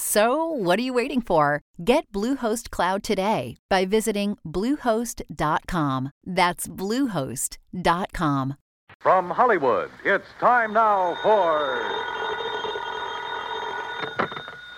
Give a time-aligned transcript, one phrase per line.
[0.00, 1.60] So, what are you waiting for?
[1.84, 6.10] Get Bluehost Cloud today by visiting Bluehost.com.
[6.24, 8.54] That's Bluehost.com.
[9.00, 11.82] From Hollywood, it's time now for.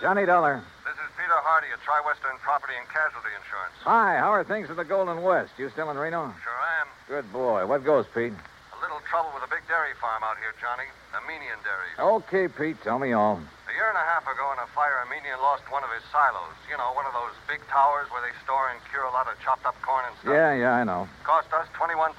[0.01, 0.63] Johnny Dollar.
[0.85, 3.77] This is Peter Hardy at Tri-Western Property and Casualty Insurance.
[3.83, 5.51] Hi, how are things in the Golden West?
[5.59, 6.33] You still in Reno?
[6.41, 6.87] Sure I am.
[7.07, 7.67] Good boy.
[7.67, 8.33] What goes, Pete?
[8.33, 10.89] A little trouble with a big dairy farm out here, Johnny.
[11.13, 12.09] Amenian Dairy.
[12.17, 13.39] Okay, Pete, tell me all.
[13.71, 16.59] A year and a half ago in a fire, Amenian lost one of his silos.
[16.67, 19.39] You know, one of those big towers where they store and cure a lot of
[19.39, 20.35] chopped up corn and stuff.
[20.35, 21.07] Yeah, yeah, I know.
[21.23, 22.11] Cost us $21,000.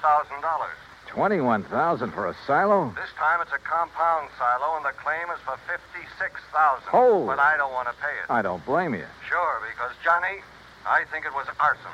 [1.13, 2.89] 21000 for a silo?
[2.97, 7.29] This time it's a compound silo, and the claim is for 56000 Holy.
[7.29, 8.25] But I don't want to pay it.
[8.33, 9.05] I don't blame you.
[9.29, 10.41] Sure, because, Johnny,
[10.89, 11.93] I think it was arson.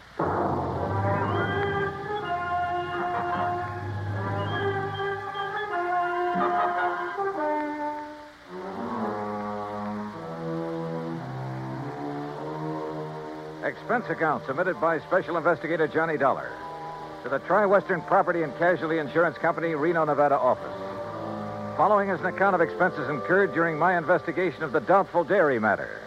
[13.81, 16.51] Expense account submitted by Special Investigator Johnny Dollar
[17.23, 20.71] to the Tri Western Property and Casualty Insurance Company, Reno, Nevada office.
[21.75, 25.99] Following is an account of expenses incurred during my investigation of the doubtful dairy matter.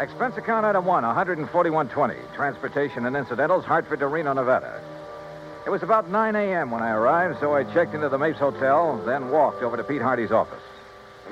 [0.00, 2.14] Expense account item one, 14120.
[2.34, 4.82] Transportation and incidentals, Hartford to Reno, Nevada.
[5.66, 6.70] It was about 9 a.m.
[6.70, 10.02] when I arrived, so I checked into the Mapes Hotel, then walked over to Pete
[10.02, 10.62] Hardy's office.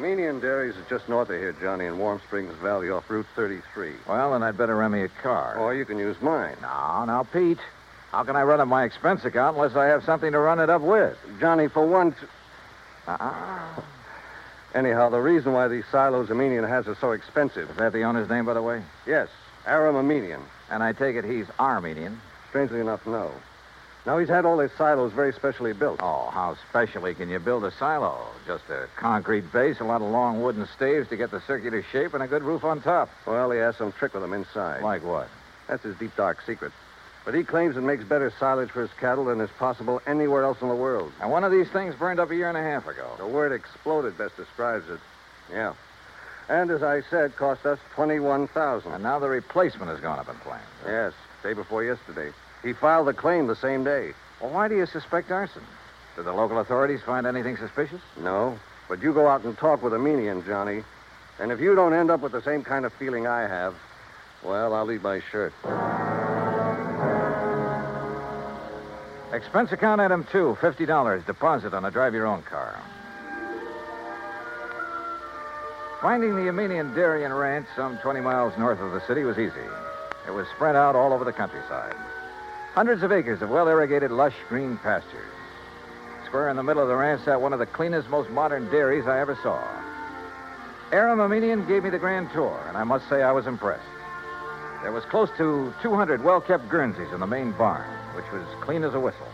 [0.01, 3.93] Amenian Dairies is just north of here, Johnny, in Warm Springs Valley off Route 33.
[4.09, 5.59] Well, then I'd better rent me a car.
[5.59, 6.57] Or you can use mine.
[6.63, 7.59] Now, now, Pete,
[8.11, 10.71] how can I run up my expense account unless I have something to run it
[10.71, 11.19] up with?
[11.39, 12.17] Johnny, for once.
[13.07, 13.83] Uh-uh.
[14.75, 17.69] Anyhow, the reason why these silos Amenian has are so expensive.
[17.69, 18.83] Is that the owner's name, by the way?
[19.07, 19.29] Yes,
[19.67, 20.41] Aram Amenian.
[20.71, 22.19] And I take it he's Armenian.
[22.49, 23.31] Strangely enough, no.
[24.07, 26.01] Now, he's had all his silos very specially built.
[26.03, 28.19] Oh, how specially can you build a silo?
[28.47, 32.15] Just a concrete base, a lot of long wooden staves to get the circular shape,
[32.15, 33.11] and a good roof on top.
[33.27, 34.83] Well, he has some trick with them inside.
[34.83, 35.29] Like what?
[35.69, 36.73] That's his deep, dark secret.
[37.27, 40.63] But he claims it makes better silage for his cattle than is possible anywhere else
[40.63, 41.13] in the world.
[41.21, 43.07] And one of these things burned up a year and a half ago.
[43.19, 45.01] The word exploded best describes it.
[45.53, 45.75] Yeah.
[46.49, 48.93] And as I said, cost us twenty-one thousand.
[48.93, 50.63] And now the replacement has gone up in flames.
[50.87, 51.13] Yes,
[51.43, 52.33] day before yesterday.
[52.63, 54.13] He filed the claim the same day.
[54.41, 55.63] Well, why do you suspect arson?
[56.17, 58.01] Did the local authorities find anything suspicious?
[58.21, 60.83] No, but you go out and talk with Amenian, Johnny.
[61.39, 63.75] And if you don't end up with the same kind of feeling I have,
[64.43, 65.55] well, I'll leave my shirt.
[69.33, 71.25] Expense account item two, $50.
[71.25, 72.79] Deposit on a drive your own car.
[76.03, 79.61] Finding the Amenian Dairy and Ranch some 20 miles north of the city was easy.
[80.27, 81.95] It was spread out all over the countryside.
[82.75, 85.33] Hundreds of acres of well irrigated, lush green pastures.
[86.27, 89.09] Square in the middle of the ranch sat one of the cleanest, most modern dairies
[89.09, 89.61] I ever saw.
[90.93, 93.83] Aram Amenian gave me the grand tour, and I must say I was impressed.
[94.83, 98.85] There was close to 200 well kept Guernseys in the main barn, which was clean
[98.85, 99.27] as a whistle.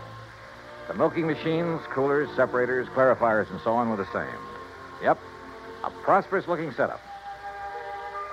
[0.87, 4.41] The milking machines, coolers, separators, clarifiers, and so on were the same.
[5.03, 5.19] Yep,
[5.83, 7.01] a prosperous looking setup.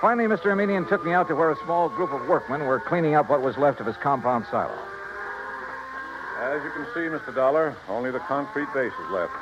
[0.01, 0.51] Finally, Mr.
[0.51, 3.41] Amenian took me out to where a small group of workmen were cleaning up what
[3.41, 4.77] was left of his compound silo.
[6.39, 7.33] As you can see, Mr.
[7.33, 9.33] Dollar, only the concrete base is left.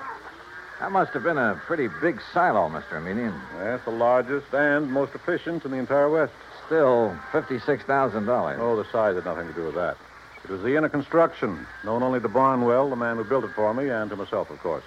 [0.80, 2.94] That must have been a pretty big silo, Mr.
[2.94, 3.40] Amenian.
[3.58, 6.34] Yes, the largest and most efficient in the entire West.
[6.66, 8.60] Still, $56,000.
[8.60, 9.98] Oh, the size had nothing to do with that.
[10.44, 13.74] It was the inner construction, known only to Barnwell, the man who built it for
[13.74, 14.84] me, and to myself, of course.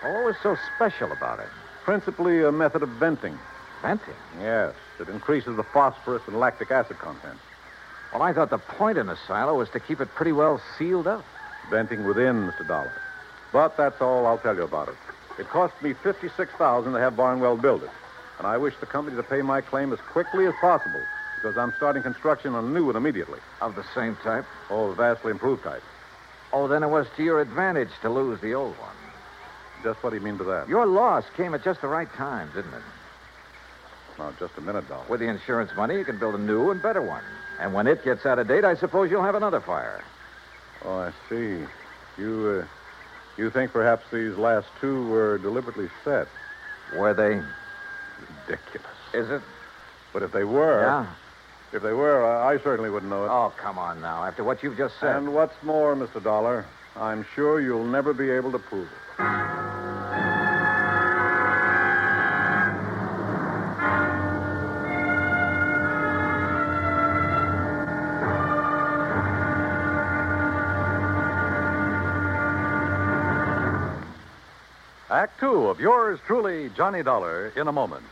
[0.00, 1.48] What was so special about it?
[1.84, 3.38] Principally a method of venting.
[3.82, 4.14] Venting?
[4.40, 4.74] Yes.
[4.98, 7.38] It increases the phosphorus and lactic acid content.
[8.12, 11.06] Well, I thought the point in a silo was to keep it pretty well sealed
[11.06, 11.24] up.
[11.70, 12.66] Venting within, Mr.
[12.66, 12.92] Dollar.
[13.52, 14.96] But that's all I'll tell you about it.
[15.38, 17.90] It cost me $56,000 to have Barnwell build it.
[18.38, 21.00] And I wish the company to pay my claim as quickly as possible
[21.36, 23.38] because I'm starting construction on a new one immediately.
[23.60, 24.44] Of the same type?
[24.70, 25.82] Oh, vastly improved type.
[26.52, 28.94] Oh, then it was to your advantage to lose the old one.
[29.82, 30.68] Just what do you mean by that?
[30.68, 32.82] Your loss came at just the right time, didn't it?
[34.18, 35.04] Now, just a minute, Dollar.
[35.08, 37.22] With the insurance money, you can build a new and better one.
[37.60, 40.02] And when it gets out of date, I suppose you'll have another fire.
[40.84, 41.64] Oh, I see.
[42.18, 46.28] You, uh, you think perhaps these last two were deliberately set?
[46.96, 47.40] Were they?
[48.48, 48.86] Ridiculous.
[49.12, 49.42] Is it?
[50.12, 51.06] But if they were, Yeah.
[51.72, 53.28] if they were, I, I certainly wouldn't know it.
[53.28, 54.24] Oh, come on now.
[54.24, 55.16] After what you've just said.
[55.16, 56.22] And what's more, Mr.
[56.22, 56.64] Dollar,
[56.96, 58.86] I'm sure you'll never be able to prove
[59.18, 59.63] it.
[75.24, 78.04] Act two of yours truly, Johnny Dollar, in a moment.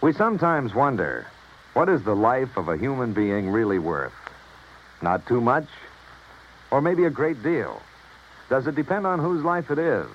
[0.00, 1.26] We sometimes wonder
[1.74, 4.14] what is the life of a human being really worth?
[5.02, 5.66] Not too much?
[6.70, 7.82] Or maybe a great deal?
[8.48, 10.08] Does it depend on whose life it is?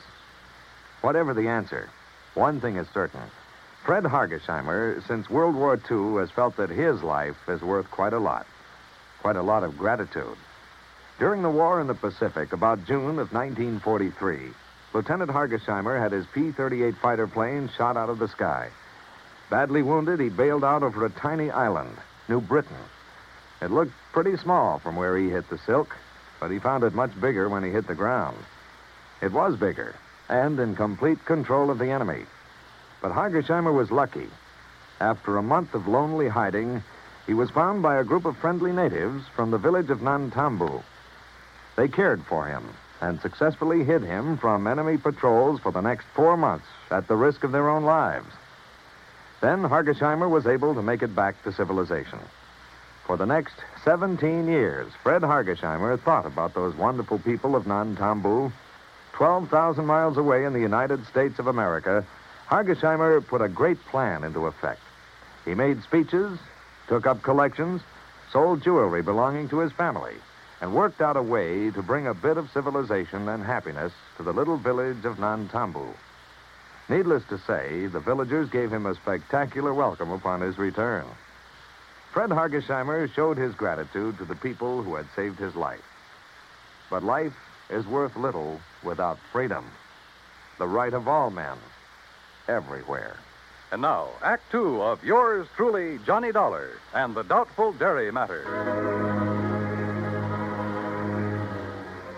[1.01, 1.87] Whatever the answer,
[2.33, 3.21] one thing is certain.
[3.85, 8.17] Fred Hargesheimer, since World War II, has felt that his life is worth quite a
[8.17, 8.47] lot.
[9.21, 10.37] Quite a lot of gratitude.
[11.19, 14.51] During the war in the Pacific, about June of 1943,
[14.93, 18.69] Lieutenant Hargesheimer had his P 38 fighter plane shot out of the sky.
[19.49, 21.97] Badly wounded, he bailed out over a tiny island,
[22.29, 22.77] New Britain.
[23.59, 25.95] It looked pretty small from where he hit the silk,
[26.39, 28.37] but he found it much bigger when he hit the ground.
[29.19, 29.95] It was bigger,
[30.29, 32.25] and in complete control of the enemy.
[33.01, 34.29] But Hargesheimer was lucky.
[34.99, 36.83] After a month of lonely hiding,
[37.25, 40.83] he was found by a group of friendly natives from the village of Nantambu.
[41.77, 42.63] They cared for him
[43.03, 47.43] and successfully hid him from enemy patrols for the next four months at the risk
[47.43, 48.33] of their own lives.
[49.41, 52.19] Then Hargesheimer was able to make it back to civilization.
[53.05, 58.53] For the next 17 years, Fred Hargesheimer thought about those wonderful people of Nantambu.
[59.11, 62.05] 12,000 miles away in the United States of America,
[62.47, 64.79] Hargesheimer put a great plan into effect.
[65.43, 66.39] He made speeches,
[66.87, 67.81] took up collections,
[68.31, 70.15] sold jewelry belonging to his family,
[70.63, 74.31] and worked out a way to bring a bit of civilization and happiness to the
[74.31, 75.93] little village of Nantambu.
[76.87, 81.03] Needless to say, the villagers gave him a spectacular welcome upon his return.
[82.13, 85.83] Fred Hargesheimer showed his gratitude to the people who had saved his life.
[86.89, 87.35] But life
[87.69, 89.65] is worth little without freedom,
[90.59, 91.57] the right of all men,
[92.47, 93.17] everywhere.
[93.73, 99.32] And now, Act Two of yours truly, Johnny Dollar, and the Doubtful Dairy Matter.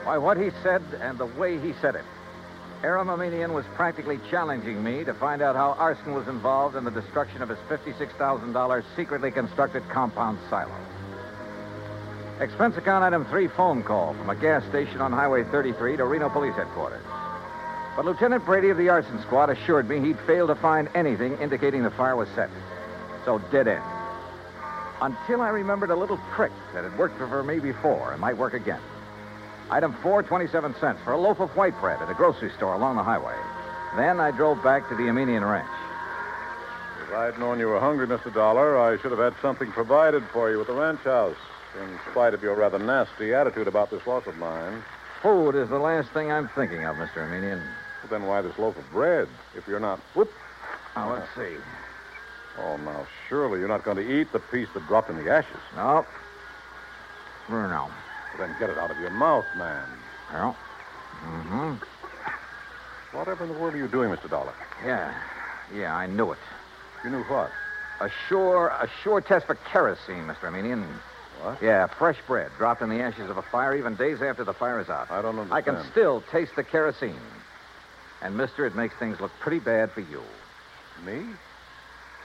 [0.06, 2.06] Why, what he said and the way he said it.
[2.84, 3.08] Aram
[3.54, 7.50] was practically challenging me to find out how arson was involved in the destruction of
[7.50, 10.76] his $56,000 secretly constructed compound silo.
[12.40, 16.30] Expense account item three phone call from a gas station on Highway 33 to Reno
[16.30, 17.04] Police Headquarters.
[17.96, 21.82] But Lieutenant Brady of the arson squad assured me he'd failed to find anything indicating
[21.82, 22.52] the fire was set.
[23.24, 23.84] So dead end.
[25.02, 28.54] Until I remembered a little trick that had worked for me before and might work
[28.54, 28.82] again.
[29.72, 32.98] Item four, 27 cents for a loaf of white bread at a grocery store along
[32.98, 33.36] the highway.
[33.96, 35.68] Then I drove back to the Amenian Ranch.
[37.04, 38.32] If I'd known you were hungry, Mr.
[38.34, 41.38] Dollar, I should have had something provided for you at the ranch house,
[41.82, 44.84] in spite of your rather nasty attitude about this loss of mine.
[45.22, 47.18] Food is the last thing I'm thinking of, Mr.
[47.18, 47.60] Amenian.
[47.60, 50.00] Well, then why this loaf of bread if you're not...
[50.14, 50.32] Whoop.
[50.96, 51.56] Now, let's see.
[52.60, 55.58] Oh, now, surely you're not going to eat the piece that dropped in the ashes.
[55.76, 56.06] No.
[57.48, 57.90] Bruno.
[58.38, 59.88] Well, then get it out of your mouth, man.
[60.34, 60.56] Well,
[61.26, 61.74] Mm-hmm.
[63.18, 64.30] Whatever in the world are you doing, Mr.
[64.30, 64.54] Dollar?
[64.86, 65.12] Yeah.
[65.74, 66.38] Yeah, I knew it.
[67.04, 67.50] You knew what?
[68.02, 70.44] A sure, a sure test for kerosene, Mr.
[70.44, 70.86] Armenian.
[71.42, 71.62] What?
[71.64, 74.80] Yeah, fresh bread dropped in the ashes of a fire even days after the fire
[74.80, 75.10] is out.
[75.10, 75.54] I don't understand.
[75.54, 77.16] I can still taste the kerosene.
[78.22, 80.22] And, mister, it makes things look pretty bad for you.
[81.06, 81.24] Me?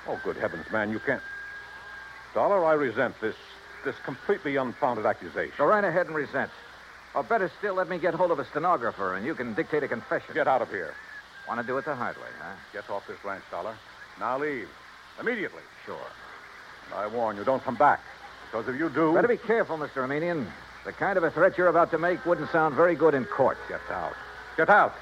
[0.09, 1.23] Oh, good heavens, man, you can't.
[2.35, 3.37] Dollar, I resent this
[3.85, 5.55] this completely unfounded accusation.
[5.59, 6.51] Go right ahead and resent.
[7.15, 9.89] Or better still, let me get hold of a stenographer and you can dictate a
[9.89, 10.35] confession.
[10.35, 10.95] Get out of here.
[11.49, 12.55] Want to do it the hard way, huh?
[12.73, 13.75] Get off this ranch, Dollar.
[14.19, 14.69] Now leave.
[15.19, 15.63] Immediately.
[15.85, 15.99] Sure.
[16.95, 18.01] I warn you, don't come back.
[18.51, 19.15] Because if you do.
[19.15, 19.99] Better be careful, Mr.
[19.99, 20.47] Armenian.
[20.85, 23.59] The kind of a threat you're about to make wouldn't sound very good in court.
[23.69, 24.15] Get out.
[24.57, 24.95] Get out.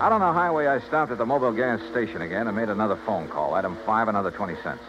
[0.00, 2.94] Out on the highway, I stopped at the mobile gas station again and made another
[3.04, 3.54] phone call.
[3.54, 4.82] Item five, another 20 cents.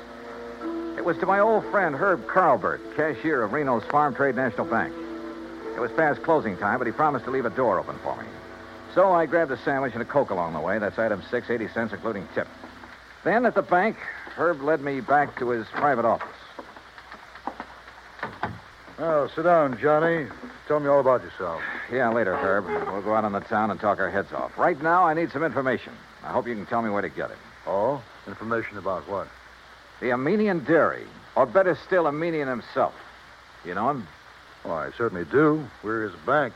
[0.98, 4.94] It was to my old friend Herb Carlbert, cashier of Reno's Farm Trade National Bank.
[5.76, 8.28] It was past closing time, but he promised to leave a door open for me.
[8.94, 10.78] So I grabbed a sandwich and a Coke along the way.
[10.78, 12.48] That's item six, 80 cents, including tip.
[13.24, 13.98] Then at the bank,
[14.36, 16.28] Herb led me back to his private office.
[19.00, 20.28] Well, sit down, Johnny.
[20.68, 21.62] Tell me all about yourself.
[21.92, 22.66] Yeah, later, Herb.
[22.66, 24.56] We'll go out on the town and talk our heads off.
[24.58, 25.94] Right now, I need some information.
[26.24, 27.38] I hope you can tell me where to get it.
[27.66, 28.02] Oh?
[28.28, 29.28] Information about what?
[30.00, 31.06] The Armenian Dairy,
[31.36, 32.94] or better still, Armenian himself.
[33.66, 34.08] You know him?
[34.66, 35.66] Oh, I certainly do.
[35.84, 36.54] We're his bank.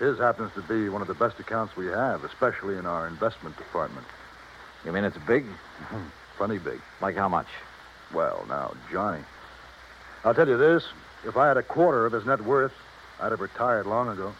[0.00, 3.56] His happens to be one of the best accounts we have, especially in our investment
[3.56, 4.06] department.
[4.84, 5.44] You mean it's big?
[6.38, 6.80] Funny big.
[7.00, 7.46] Like how much?
[8.12, 9.22] Well, now, Johnny.
[10.24, 10.84] I'll tell you this.
[11.24, 12.72] If I had a quarter of his net worth,
[13.20, 14.34] I'd have retired long ago.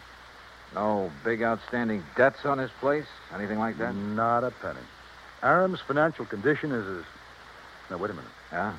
[0.75, 3.05] No big outstanding debts on his place?
[3.33, 3.93] Anything like that?
[3.93, 4.79] Not a penny.
[5.41, 7.03] Aram's financial condition is as.
[7.89, 8.31] Now, wait a minute.
[8.51, 8.73] Yeah?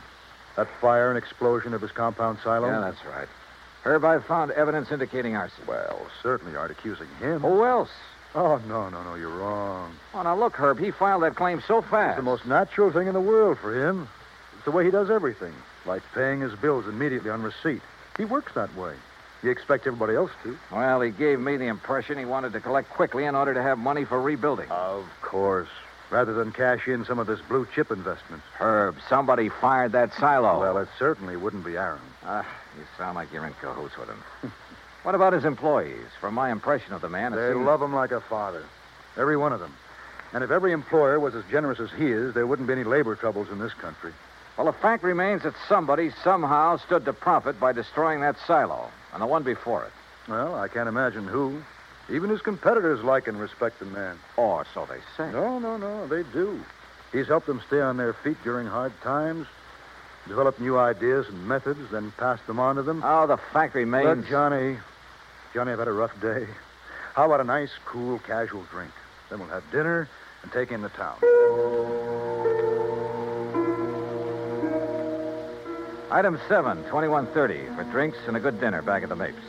[0.57, 2.69] That fire and explosion of his compound silo?
[2.69, 3.29] Yeah, that's right.
[3.83, 5.65] Herb, I've found evidence indicating arson.
[5.67, 7.41] Well, certainly aren't accusing him.
[7.41, 7.91] Who else?
[8.35, 9.95] Oh, no, no, no, you're wrong.
[10.15, 12.19] Oh, now look, Herb, he filed that claim so fast.
[12.19, 14.09] It's the most natural thing in the world for him.
[14.57, 15.53] It's the way he does everything,
[15.87, 17.83] like paying his bills immediately on receipt.
[18.17, 18.95] He works that way.
[19.45, 20.57] You expect everybody else to.
[20.73, 23.77] Well, he gave me the impression he wanted to collect quickly in order to have
[23.77, 24.71] money for rebuilding.
[24.71, 25.69] Of course.
[26.11, 28.43] Rather than cash in some of this blue chip investment.
[28.59, 30.61] Herb, somebody fired that silo.
[30.61, 32.01] Well, it certainly wouldn't be Aram.
[32.25, 32.47] Ah,
[32.79, 34.23] you sound like you're in cahoots with him.
[35.03, 36.07] what about his employees?
[36.23, 37.67] From my impression of the man, They seems...
[37.67, 38.65] love him like a father.
[39.19, 39.75] Every one of them.
[40.33, 43.15] And if every employer was as generous as he is, there wouldn't be any labor
[43.15, 44.15] troubles in this country.
[44.57, 49.23] Well, the fact remains that somebody somehow stood to profit by destroying that silo, and
[49.23, 49.93] the one before it.
[50.29, 51.63] Well, I can't imagine who.
[52.11, 54.19] Even his competitors like and respect the man.
[54.37, 55.33] Or so they say.
[55.33, 56.63] No, no, no, they do.
[57.13, 59.47] He's helped them stay on their feet during hard times,
[60.29, 63.03] developed new ideas and methods, then passed them on to them.
[63.05, 64.19] Oh, the fact remains.
[64.19, 64.79] Look, Johnny,
[65.55, 66.47] Johnny, I've had a rough day.
[67.15, 68.91] How about a nice, cool, casual drink?
[69.31, 70.09] Then we'll have dinner
[70.43, 71.17] and take in the town.
[76.11, 79.43] Item 7, 2130, for drinks and a good dinner back at the Mapes.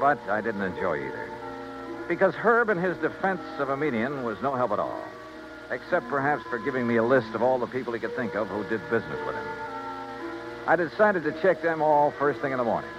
[0.00, 1.30] But I didn't enjoy either.
[2.08, 5.04] Because Herb in his defense of Amenian was no help at all.
[5.70, 8.48] Except perhaps for giving me a list of all the people he could think of
[8.48, 9.46] who did business with him.
[10.66, 12.90] I decided to check them all first thing in the morning.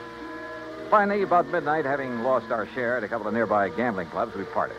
[0.89, 4.43] Finally, about midnight, having lost our share at a couple of nearby gambling clubs, we
[4.45, 4.77] parted.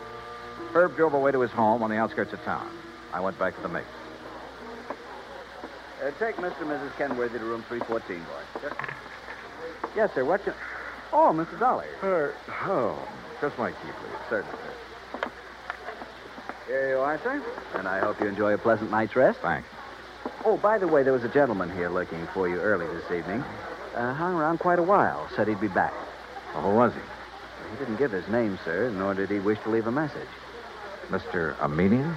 [0.73, 2.69] Herb drove away to his home on the outskirts of town.
[3.13, 3.87] I went back to the Mapes.
[6.05, 6.61] Uh, take Mr.
[6.61, 6.95] and Mrs.
[6.97, 8.69] Kenworthy to room 314, boy.
[9.95, 10.23] Yes, sir.
[10.23, 10.53] What's your...
[11.11, 11.59] Oh, Mr.
[11.59, 11.87] Dolly.
[12.03, 12.27] Uh,
[12.67, 13.07] oh,
[13.41, 14.19] just my key, please.
[14.29, 15.31] Certainly, sir.
[16.67, 17.41] Here you are, sir.
[17.73, 19.39] And I hope you enjoy a pleasant night's rest.
[19.39, 19.67] Thanks.
[20.43, 23.43] Oh, by the way, there was a gentleman here looking for you early this evening.
[23.95, 25.27] Uh, hung around quite a while.
[25.35, 25.93] Said he'd be back.
[26.53, 26.99] Well, who was he?
[27.71, 30.27] He didn't give his name, sir, nor did he wish to leave a message.
[31.09, 31.57] Mr.
[31.59, 32.15] Armenian?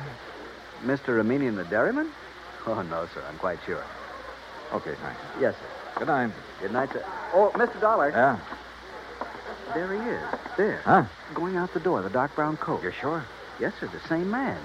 [0.85, 1.17] Mr.
[1.17, 2.11] Armenian the dairyman?
[2.79, 3.25] Oh, no, sir.
[3.27, 3.83] I'm quite sure.
[4.75, 5.21] Okay, thanks.
[5.41, 5.99] Yes, sir.
[6.01, 6.33] Good night.
[6.61, 7.03] Good night, sir.
[7.33, 7.81] Oh, Mr.
[7.81, 8.11] Dollar.
[8.11, 8.39] Yeah?
[9.73, 10.23] There he is.
[10.59, 10.83] There.
[10.85, 11.05] Huh?
[11.35, 12.83] Going out the door, the dark brown coat.
[12.83, 13.25] You're sure?
[13.59, 13.87] Yes, sir.
[13.89, 14.59] The same man.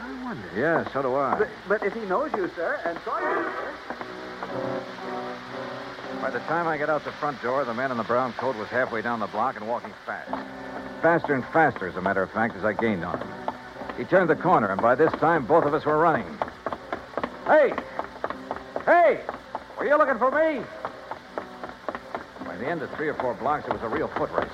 [0.00, 0.48] I wonder.
[0.56, 1.38] Yeah, so do I.
[1.38, 4.82] But, but if he knows you, sir, and saw you, sir.
[6.20, 8.56] By the time I got out the front door, the man in the brown coat
[8.56, 10.30] was halfway down the block and walking fast.
[11.00, 13.28] Faster and faster, as a matter of fact, as I gained on him.
[13.96, 16.26] He turned the corner, and by this time, both of us were running.
[17.50, 17.74] Hey!
[18.86, 19.20] Hey!
[19.76, 20.64] Were you looking for me?
[22.44, 24.46] By the end of three or four blocks, it was a real foot race.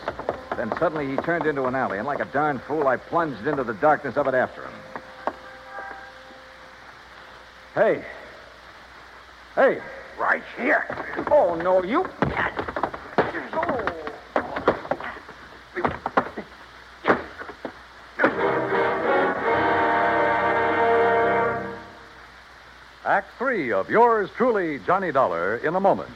[0.56, 3.64] Then suddenly he turned into an alley, and like a darn fool, I plunged into
[3.64, 4.72] the darkness of it after him.
[7.74, 8.04] Hey!
[9.54, 9.82] Hey!
[10.18, 10.86] Right here.
[11.30, 12.06] Oh, no, you.
[12.22, 12.65] Act
[23.56, 26.10] of yours truly, Johnny Dollar, in a moment.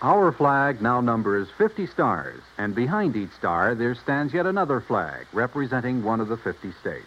[0.00, 5.26] Our flag now numbers 50 stars, and behind each star there stands yet another flag
[5.34, 7.06] representing one of the 50 states.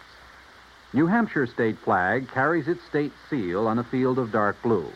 [0.92, 4.86] New Hampshire state flag carries its state seal on a field of dark blue.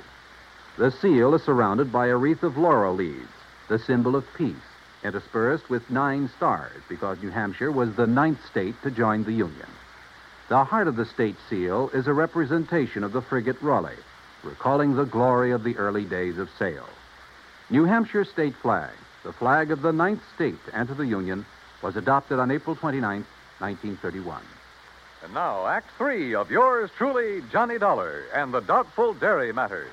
[0.78, 3.28] The seal is surrounded by a wreath of laurel leaves,
[3.68, 4.54] the symbol of peace,
[5.02, 9.68] interspersed with nine stars because New Hampshire was the ninth state to join the Union.
[10.48, 13.98] The heart of the state seal is a representation of the frigate Raleigh,
[14.44, 16.86] recalling the glory of the early days of sail.
[17.70, 21.46] New Hampshire state flag, the flag of the ninth state to enter the Union,
[21.82, 23.24] was adopted on April 29,
[23.58, 24.42] 1931.
[25.22, 29.90] And now, Act Three of yours truly, Johnny Dollar, and the Doubtful Dairy Matters.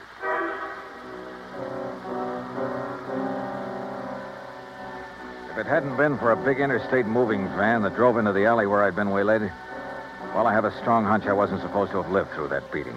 [5.51, 8.67] If it hadn't been for a big interstate moving van that drove into the alley
[8.67, 9.51] where I'd been waylaid,
[10.33, 12.95] well, I have a strong hunch I wasn't supposed to have lived through that beating.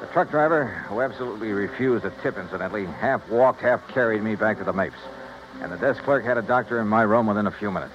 [0.00, 4.56] The truck driver, who absolutely refused a tip, incidentally, half walked, half carried me back
[4.58, 4.96] to the Mapes.
[5.60, 7.94] And the desk clerk had a doctor in my room within a few minutes.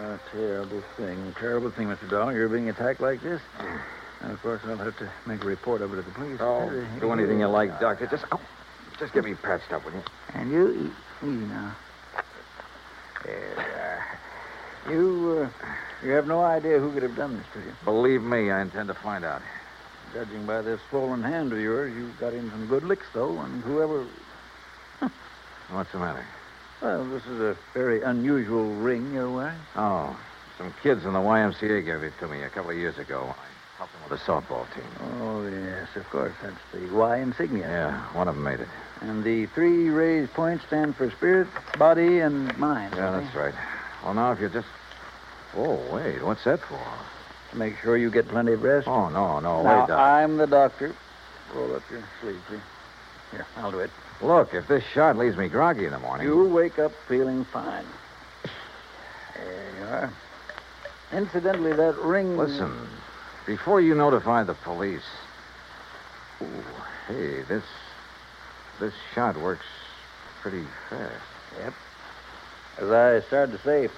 [0.00, 1.18] A terrible thing.
[1.26, 2.08] A terrible thing, Mr.
[2.08, 2.32] Dollar.
[2.32, 3.42] You're being attacked like this.
[4.20, 6.38] And of course, I'll have to make a report of it to the police.
[6.40, 8.06] Oh, do anything you like, Doctor.
[8.06, 8.40] Just, oh,
[8.98, 10.02] just get me patched up, will you?
[10.34, 11.76] And you, eat, easy now.
[13.24, 14.06] There,
[14.86, 15.66] uh, you, uh,
[16.04, 17.72] you have no idea who could have done this to you.
[17.84, 19.42] Believe me, I intend to find out.
[20.14, 23.62] Judging by this swollen hand of yours, you got in some good licks, though, and
[23.62, 24.06] whoever.
[25.70, 26.24] What's the matter?
[26.80, 29.58] Well, this is a very unusual ring you're wearing.
[29.76, 30.18] Oh,
[30.56, 33.22] some kids in the YMCA gave it to me a couple of years ago.
[33.28, 34.84] I helped them with a softball team.
[35.20, 36.34] Oh, yes, of course.
[36.42, 37.68] That's the Y insignia.
[37.68, 38.68] Yeah, one of them made it.
[39.02, 41.48] And the three raised points stand for spirit,
[41.78, 42.94] body, and mind.
[42.96, 43.54] Yeah, that's right.
[44.02, 44.68] Well, now, if you just.
[45.56, 46.80] Oh, wait, what's that for?
[47.50, 48.86] To make sure you get plenty of rest.
[48.86, 49.98] Oh, no, no, now, wait, Doc.
[49.98, 50.94] I'm the doctor.
[51.54, 52.60] Roll up your sleeve, please.
[53.30, 53.90] Here, I'll do it.
[54.20, 56.26] Look, if this shot leaves me groggy in the morning.
[56.26, 57.86] You'll wake up feeling fine.
[59.34, 60.12] There you are.
[61.12, 62.36] Incidentally, that ring.
[62.36, 62.88] Listen,
[63.46, 65.06] before you notify the police.
[66.42, 66.46] Ooh,
[67.08, 67.64] hey, this.
[68.80, 69.66] This shot works
[70.40, 71.12] pretty fast.
[71.58, 71.74] Yep.
[72.80, 73.88] As I started to say,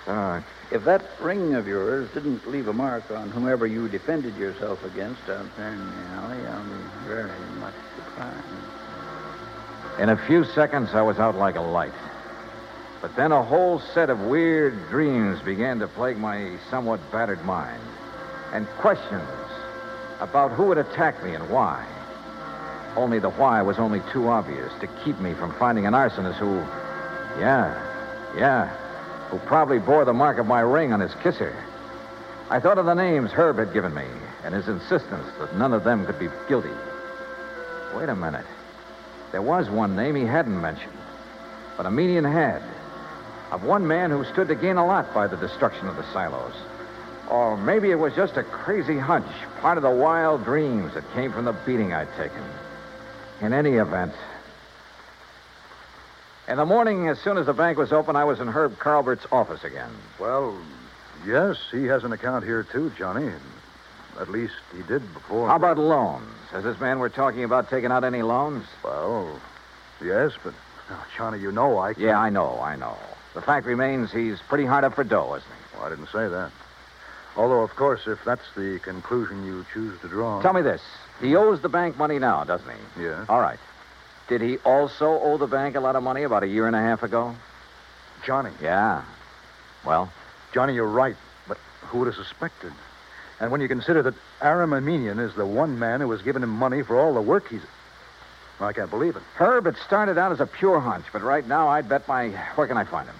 [0.70, 5.28] if that ring of yours didn't leave a mark on whomever you defended yourself against
[5.28, 6.70] out there in the alley, I'll be
[7.06, 8.46] very much surprised.
[9.98, 11.92] in a few seconds, I was out like a light.
[13.02, 17.82] But then a whole set of weird dreams began to plague my somewhat battered mind.
[18.52, 19.28] And questions
[20.20, 21.86] about who had attacked me and why.
[22.96, 26.56] Only the why was only too obvious to keep me from finding an arsonist who,
[27.40, 27.89] yeah,
[28.36, 28.68] yeah,
[29.28, 31.54] who probably bore the mark of my ring on his kisser.
[32.48, 34.06] I thought of the names Herb had given me
[34.44, 36.70] and his insistence that none of them could be guilty.
[37.94, 38.46] Wait a minute.
[39.32, 40.96] There was one name he hadn't mentioned,
[41.76, 42.62] but Armenian had.
[43.52, 46.54] Of one man who stood to gain a lot by the destruction of the silos.
[47.28, 51.32] Or maybe it was just a crazy hunch, part of the wild dreams that came
[51.32, 52.42] from the beating I'd taken.
[53.40, 54.12] In any event,
[56.50, 59.26] in the morning, as soon as the bank was open, I was in Herb Carlbert's
[59.30, 59.90] office again.
[60.18, 60.58] Well,
[61.24, 63.32] yes, he has an account here, too, Johnny.
[64.18, 65.48] At least he did before.
[65.48, 66.28] How about loans?
[66.50, 68.66] Has this man we're talking about taken out any loans?
[68.84, 69.40] Well,
[70.04, 70.52] yes, but.
[70.90, 72.04] Now, Johnny, you know I can't.
[72.04, 72.96] Yeah, I know, I know.
[73.34, 75.76] The fact remains he's pretty hard up for dough, isn't he?
[75.76, 76.50] Well, I didn't say that.
[77.36, 80.42] Although, of course, if that's the conclusion you choose to draw.
[80.42, 80.82] Tell me this.
[81.20, 83.04] He owes the bank money now, doesn't he?
[83.04, 83.24] Yeah.
[83.28, 83.60] All right.
[84.30, 86.80] Did he also owe the bank a lot of money about a year and a
[86.80, 87.34] half ago?
[88.24, 88.52] Johnny.
[88.62, 89.02] Yeah.
[89.84, 90.08] Well?
[90.54, 91.16] Johnny, you're right.
[91.48, 92.72] But who would have suspected?
[93.40, 96.50] And when you consider that Aram Armenian is the one man who has given him
[96.50, 97.62] money for all the work he's.
[98.60, 99.22] I can't believe it.
[99.34, 102.28] Herb, it started out as a pure hunch, but right now I'd bet my.
[102.54, 103.16] Where can I find him?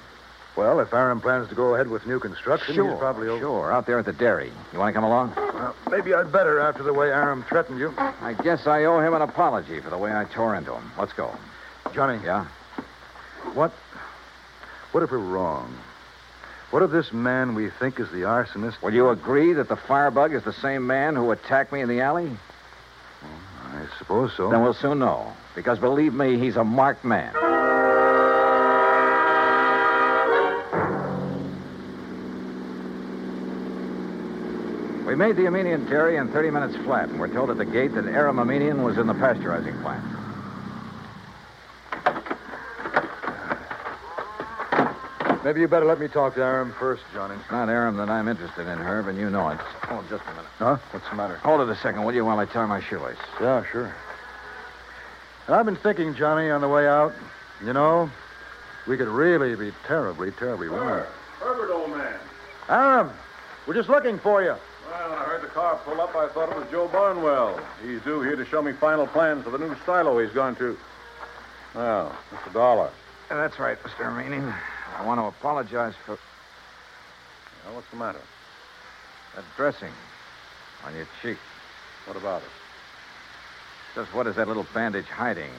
[0.61, 2.91] Well, if Aram plans to go ahead with new construction, sure.
[2.91, 3.41] he's probably over.
[3.41, 4.53] Sure, out there at the dairy.
[4.75, 5.33] You want to come along?
[5.35, 7.95] Well, maybe I'd better after the way Aram threatened you.
[7.97, 10.93] I guess I owe him an apology for the way I tore into him.
[10.99, 11.35] Let's go.
[11.95, 12.23] Johnny.
[12.23, 12.47] Yeah?
[13.55, 13.73] What.
[14.93, 15.75] What if we're wrong?
[16.73, 18.83] What if this man we think is the arsonist?
[18.83, 22.03] Will you agree that the firebug is the same man who attacked me in the
[22.03, 22.31] alley?
[23.65, 24.51] I suppose so.
[24.51, 25.33] Then we'll soon know.
[25.55, 27.33] Because believe me, he's a marked man.
[35.21, 38.07] Made the Armenian dairy in 30 minutes flat, and we're told at the gate that
[38.07, 40.03] Aram Armenian was in the pasteurizing plant.
[45.45, 47.35] Maybe you better let me talk to Aram first, Johnny.
[47.35, 49.59] It's not Aram that I'm interested in, Herb, and you know it.
[49.59, 50.51] Hold Oh, just a minute.
[50.57, 50.79] Huh?
[50.91, 51.37] What's the matter?
[51.37, 53.19] Hold it a second, will you, while I tie my shoelace?
[53.43, 53.95] Yeah, sure.
[55.49, 57.13] And I've been thinking, Johnny, on the way out,
[57.63, 58.09] you know,
[58.89, 61.05] we could really be terribly, terribly wrong.
[61.41, 62.19] Herbert, old man.
[62.71, 63.11] Aram,
[63.67, 64.57] we're just looking for you.
[64.91, 67.61] Well, when I heard the car pull up, I thought it was Joe Barnwell.
[67.85, 70.75] He's due here to show me final plans for the new silo he's going to.
[71.75, 72.53] Well, Mr.
[72.55, 72.91] Dollar.
[73.29, 74.07] That's right, Mr.
[74.07, 74.55] Armenian.
[74.97, 76.19] I want to apologize for
[77.67, 78.21] Well, what's the matter?
[79.37, 79.93] that dressing
[80.87, 81.37] on your cheek.
[82.07, 82.49] What about it?
[83.95, 85.51] Just what is that little bandage hiding?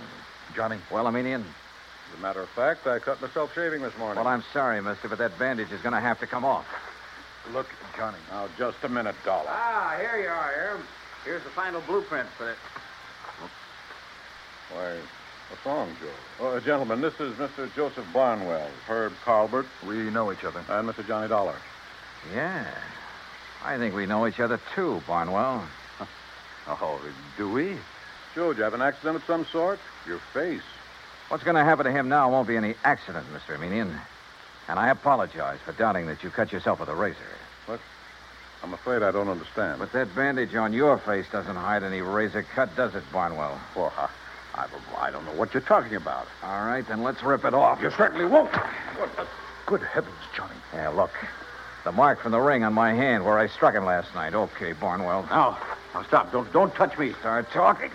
[0.56, 0.78] Johnny.
[0.92, 1.42] Well, Armenian?
[1.42, 4.18] As a matter of fact, I cut myself shaving this morning.
[4.24, 6.66] Well, I'm sorry, mister, but that bandage is going to have to come off.
[7.54, 8.17] Look, Johnny.
[8.30, 9.45] Now, just a minute, Dollar.
[9.49, 10.84] Ah, here you are, Aram.
[11.25, 12.58] Here's the final blueprint for it.
[14.73, 14.97] Why,
[15.49, 15.89] what's wrong,
[16.39, 16.47] Joe?
[16.47, 17.73] Uh, gentlemen, this is Mr.
[17.75, 20.60] Joseph Barnwell, Herb Carlbert, We know each other.
[20.69, 21.06] and Mr.
[21.06, 21.56] Johnny Dollar.
[22.34, 22.65] Yeah.
[23.65, 25.63] I think we know each other, too, Barnwell.
[26.67, 27.01] Oh,
[27.38, 27.75] do we?
[28.36, 29.80] Joe, did you have an accident of some sort?
[30.08, 30.62] Your face.
[31.30, 33.54] What's going to happen to him now won't be any accident, Mr.
[33.56, 33.99] Armenian.
[34.72, 37.18] And I apologize for doubting that you cut yourself with a razor.
[37.66, 37.82] What?
[38.64, 39.80] I'm afraid I don't understand.
[39.80, 43.60] But that bandage on your face doesn't hide any razor cut, does it, Barnwell?
[43.76, 44.08] Well, I,
[44.56, 46.26] I, I don't know what you're talking about.
[46.42, 47.82] All right, then let's rip it off.
[47.82, 48.50] You certainly won't.
[49.66, 50.56] Good heavens, Johnny.
[50.74, 51.12] Yeah, look.
[51.84, 54.34] The mark from the ring on my hand where I struck him last night.
[54.34, 55.24] Okay, Barnwell.
[55.24, 55.60] Now,
[55.94, 56.32] now stop.
[56.32, 57.12] Don't don't touch me.
[57.20, 57.92] Start talking.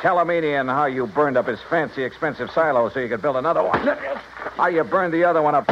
[0.00, 3.62] Tell Armenian how you burned up his fancy, expensive silo so you could build another
[3.62, 3.86] one.
[4.60, 5.66] How you burned the other one up.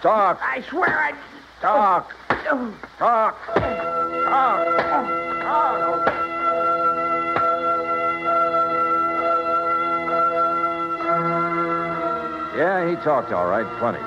[0.00, 0.38] Talk.
[0.40, 1.12] I swear I.
[1.60, 2.14] Talk.
[2.28, 2.96] Talk.
[3.00, 3.36] Talk.
[5.42, 6.06] Talk.
[12.56, 13.98] Yeah, he talked all right, plenty.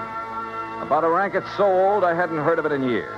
[0.82, 3.13] About a racket so old I hadn't heard of it in years.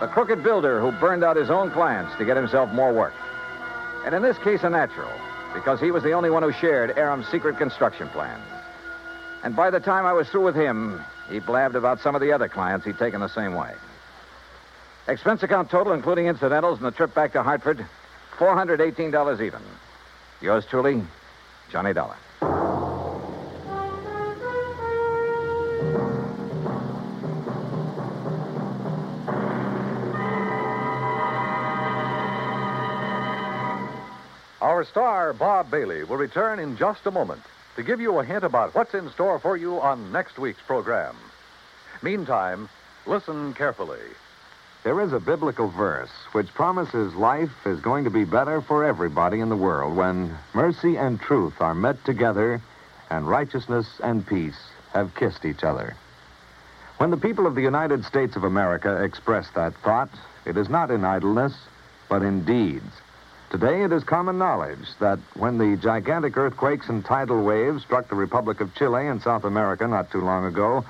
[0.00, 3.12] The crooked builder who burned out his own clients to get himself more work.
[4.06, 5.12] And in this case, a natural,
[5.52, 8.55] because he was the only one who shared Aram's secret construction plans.
[9.46, 12.32] And by the time I was through with him, he blabbed about some of the
[12.32, 13.74] other clients he'd taken the same way.
[15.06, 17.86] Expense account total, including incidentals and the trip back to Hartford,
[18.38, 19.60] $418 even.
[20.40, 21.00] Yours truly,
[21.70, 22.16] Johnny Dollar.
[34.60, 37.42] Our star, Bob Bailey, will return in just a moment
[37.76, 41.14] to give you a hint about what's in store for you on next week's program.
[42.02, 42.68] Meantime,
[43.06, 44.00] listen carefully.
[44.82, 49.40] There is a biblical verse which promises life is going to be better for everybody
[49.40, 52.62] in the world when mercy and truth are met together
[53.10, 54.58] and righteousness and peace
[54.94, 55.96] have kissed each other.
[56.96, 60.10] When the people of the United States of America express that thought,
[60.46, 61.54] it is not in idleness,
[62.08, 63.02] but in deeds.
[63.50, 68.16] Today, it is common knowledge that when the gigantic earthquakes and tidal waves struck the
[68.16, 70.84] Republic of Chile in South America not too long ago,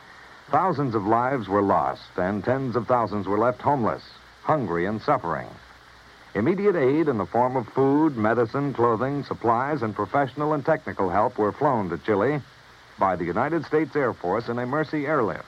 [0.51, 4.03] thousands of lives were lost and tens of thousands were left homeless,
[4.43, 5.49] hungry, and suffering.
[6.35, 11.37] Immediate aid in the form of food, medicine, clothing, supplies, and professional and technical help
[11.37, 12.41] were flown to Chile
[12.99, 15.45] by the United States Air Force in a Mercy airlift.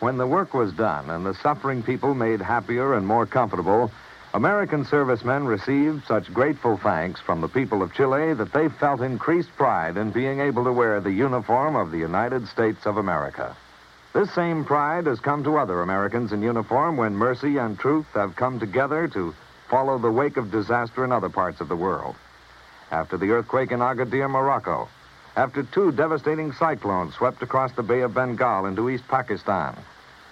[0.00, 3.92] When the work was done and the suffering people made happier and more comfortable,
[4.34, 9.50] American servicemen received such grateful thanks from the people of Chile that they felt increased
[9.56, 13.54] pride in being able to wear the uniform of the United States of America.
[14.14, 18.34] This same pride has come to other Americans in uniform when mercy and truth have
[18.34, 19.34] come together to
[19.68, 22.16] follow the wake of disaster in other parts of the world.
[22.90, 24.88] After the earthquake in Agadir, Morocco,
[25.36, 29.76] after two devastating cyclones swept across the Bay of Bengal into East Pakistan,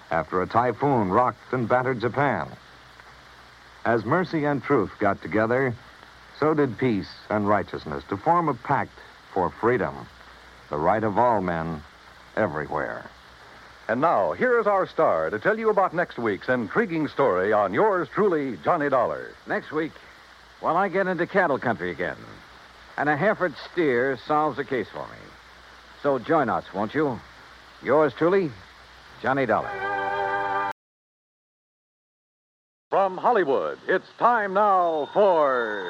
[0.09, 2.47] after a typhoon rocked and battered Japan,
[3.85, 5.73] as mercy and truth got together,
[6.39, 8.97] so did peace and righteousness to form a pact
[9.33, 9.95] for freedom,
[10.69, 11.81] the right of all men
[12.35, 13.09] everywhere.
[13.87, 17.73] And now, here is our star to tell you about next week's intriguing story on
[17.73, 19.33] yours truly, Johnny Dollar.
[19.47, 19.91] Next week,
[20.61, 22.17] well, I get into cattle country again.
[22.97, 25.17] And a Hereford steer solves the case for me.
[26.03, 27.19] So join us, won't you?
[27.83, 28.51] Yours truly,
[29.21, 30.00] Johnny Dollar.
[33.01, 35.89] From Hollywood, it's time now for.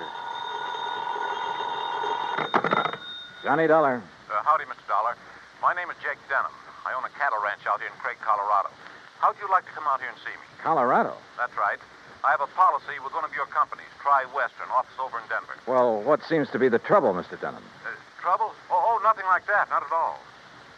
[3.43, 3.99] Johnny Dollar.
[4.31, 4.87] Uh, howdy, Mr.
[4.87, 5.19] Dollar.
[5.61, 6.55] My name is Jake Denham.
[6.87, 8.71] I own a cattle ranch out here in Craig, Colorado.
[9.19, 10.47] How'd you like to come out here and see me?
[10.63, 11.19] Colorado.
[11.35, 11.83] That's right.
[12.23, 15.59] I have a policy with one of your companies, Tri Western, office over in Denver.
[15.67, 17.35] Well, what seems to be the trouble, Mr.
[17.35, 17.67] Dunham?
[17.83, 17.91] Uh,
[18.23, 18.55] trouble?
[18.71, 19.67] Oh, oh, nothing like that.
[19.67, 20.15] Not at all.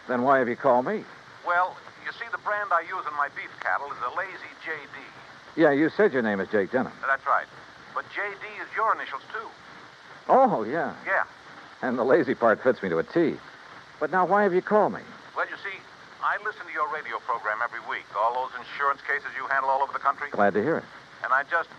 [0.10, 1.06] Then why have you called me?
[1.46, 4.98] Well, you see, the brand I use in my beef cattle is a Lazy JD.
[5.56, 6.94] Yeah, you said your name is Jake Denham.
[7.06, 7.46] That's right.
[7.94, 9.48] But JD is your initials, too.
[10.28, 10.96] Oh, yeah.
[11.06, 11.24] Yeah.
[11.82, 13.36] And the lazy part fits me to a T.
[14.00, 15.02] But now, why have you called me?
[15.36, 15.78] Well, you see,
[16.24, 18.06] I listen to your radio program every week.
[18.18, 20.30] All those insurance cases you handle all over the country.
[20.32, 20.86] Glad to hear it.
[21.24, 21.70] And I just,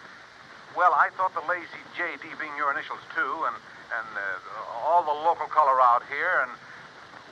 [0.76, 3.56] well, I thought the Lazy JD being your initials, too, and,
[3.90, 6.52] and uh, all the local color out here, and,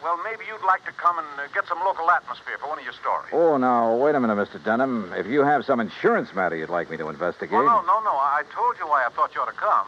[0.03, 2.85] well, maybe you'd like to come and uh, get some local atmosphere for one of
[2.85, 3.31] your stories.
[3.33, 4.63] Oh, now, wait a minute, Mr.
[4.63, 5.13] Dunham.
[5.17, 7.55] If you have some insurance matter you'd like me to investigate.
[7.55, 8.11] Oh, no, no, no.
[8.11, 9.87] I told you why I thought you ought to come.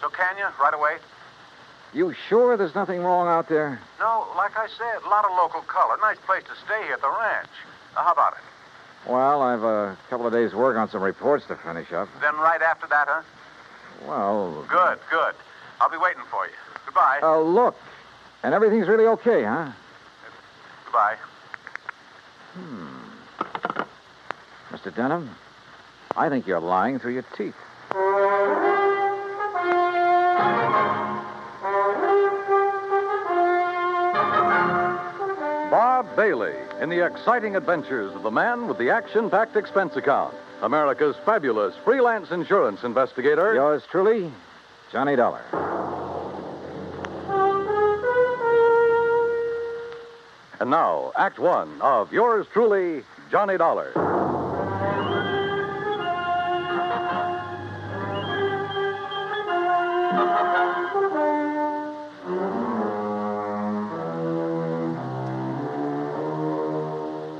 [0.00, 0.96] So can you, right away?
[1.94, 3.80] You sure there's nothing wrong out there?
[3.98, 5.96] No, like I said, a lot of local color.
[6.02, 7.48] Nice place to stay here at the ranch.
[7.94, 9.10] Now, how about it?
[9.10, 12.08] Well, I've a couple of days' work on some reports to finish up.
[12.20, 13.22] Then right after that, huh?
[14.06, 15.34] Well, Good, good.
[15.80, 16.52] I'll be waiting for you.
[16.84, 17.20] Goodbye.
[17.22, 17.76] uh, look.
[18.46, 19.72] And everything's really okay, huh?
[20.84, 21.16] Goodbye.
[22.54, 22.86] Hmm.
[24.70, 24.94] Mr.
[24.94, 25.30] Denham,
[26.16, 27.56] I think you're lying through your teeth.
[35.68, 40.36] Bob Bailey in the exciting adventures of the man with the action packed expense account.
[40.62, 43.54] America's fabulous freelance insurance investigator.
[43.54, 44.30] Yours truly,
[44.92, 45.65] Johnny Dollar.
[50.58, 53.92] And now, Act One of yours truly, Johnny Dollar.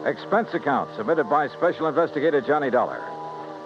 [0.06, 3.02] Expense account submitted by Special Investigator Johnny Dollar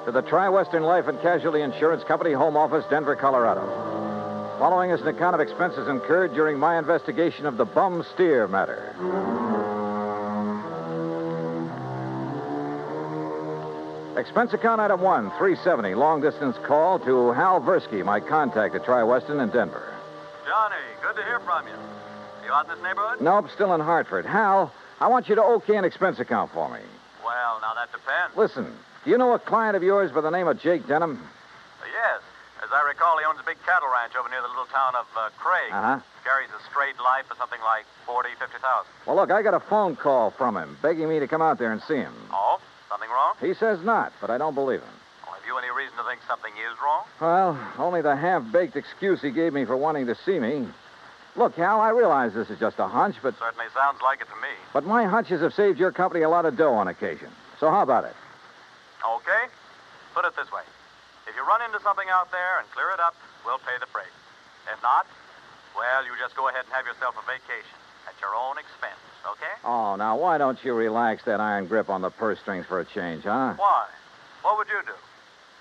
[0.06, 3.89] to the Tri Western Life and Casualty Insurance Company, Home Office, Denver, Colorado.
[4.60, 8.94] Following is an account of expenses incurred during my investigation of the bum steer matter.
[14.18, 19.02] Expense account item one, 370, long distance call to Hal Versky, my contact at Tri
[19.02, 19.94] Western in Denver.
[20.46, 21.72] Johnny, good to hear from you.
[22.44, 23.22] You out in this neighborhood?
[23.22, 24.26] Nope, still in Hartford.
[24.26, 24.70] Hal,
[25.00, 26.80] I want you to okay an expense account for me.
[27.24, 28.36] Well, now that depends.
[28.36, 31.26] Listen, do you know a client of yours by the name of Jake Denham?
[32.70, 35.06] As I recall, he owns a big cattle ranch over near the little town of
[35.18, 35.72] uh, Craig.
[35.74, 35.98] Uh-huh.
[36.22, 38.86] Carries a straight life for something like forty, fifty thousand.
[39.10, 41.72] Well, look, I got a phone call from him begging me to come out there
[41.72, 42.14] and see him.
[42.30, 42.60] Oh?
[42.88, 43.34] Something wrong?
[43.40, 44.94] He says not, but I don't believe him.
[45.26, 47.02] Well, have you any reason to think something is wrong?
[47.20, 50.68] Well, only the half baked excuse he gave me for wanting to see me.
[51.34, 54.36] Look, Hal, I realize this is just a hunch, but, Certainly sounds like it to
[54.40, 54.54] me.
[54.72, 57.30] but my hunches have saved your company a lot of dough on occasion.
[57.58, 58.14] So how about it?
[59.02, 59.50] Okay?
[60.14, 60.62] Put it this way.
[61.40, 64.12] You run into something out there and clear it up, we'll pay the freight.
[64.70, 65.06] If not,
[65.74, 69.56] well, you just go ahead and have yourself a vacation at your own expense, okay?
[69.64, 72.84] Oh, now, why don't you relax that iron grip on the purse strings for a
[72.84, 73.54] change, huh?
[73.56, 73.86] Why?
[74.42, 74.92] What would you do?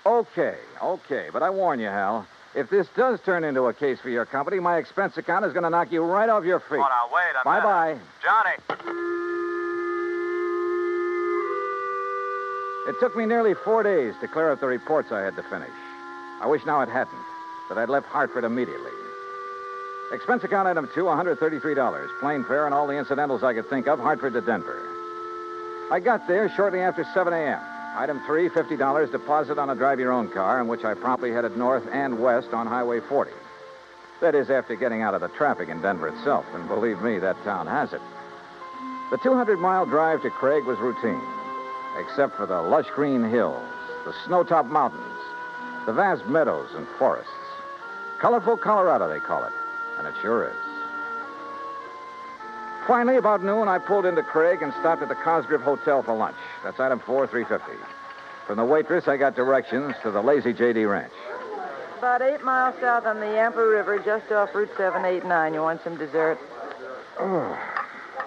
[0.04, 2.26] Okay, okay, but I warn you, Hal.
[2.54, 5.62] If this does turn into a case for your company, my expense account is going
[5.62, 6.72] to knock you right off your feet.
[6.72, 8.02] Oh, now, wait a Bye minute.
[8.22, 9.29] Johnny!
[12.90, 15.70] It took me nearly four days to clear up the reports I had to finish.
[16.40, 17.22] I wish now it hadn't,
[17.68, 18.90] that I'd left Hartford immediately.
[20.10, 22.18] Expense account item two, $133.
[22.18, 24.82] Plane fare and all the incidentals I could think of, Hartford to Denver.
[25.92, 27.60] I got there shortly after 7 a.m.
[27.94, 31.56] Item three, $50 deposit on a drive your own car, in which I promptly headed
[31.56, 33.30] north and west on Highway 40.
[34.20, 37.40] That is, after getting out of the traffic in Denver itself, and believe me, that
[37.44, 38.02] town has it.
[39.12, 41.22] The 200 mile drive to Craig was routine,
[41.98, 43.62] except for the lush green hills,
[44.04, 45.02] the snow topped mountains,
[45.86, 47.30] the vast meadows and forests.
[48.20, 49.52] Colorful Colorado, they call it,
[49.98, 50.56] and it sure is.
[52.86, 56.36] Finally, about noon, I pulled into Craig and stopped at the Cosgriff Hotel for lunch.
[56.64, 57.78] That's item four, 350.
[58.46, 60.84] From the waitress, I got directions to the Lazy J.D.
[60.84, 61.12] Ranch.
[61.98, 65.54] About eight miles south on the Yampa River, just off Route 789.
[65.54, 66.38] You want some dessert?
[67.18, 67.58] Oh,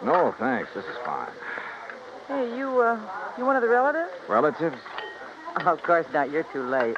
[0.03, 0.69] no, thanks.
[0.75, 1.31] This is fine.
[2.33, 2.99] Hey, you, uh,
[3.37, 4.09] you one of the relatives?
[4.27, 4.77] Relatives?
[5.57, 6.31] Oh, of course not.
[6.31, 6.97] You're too late.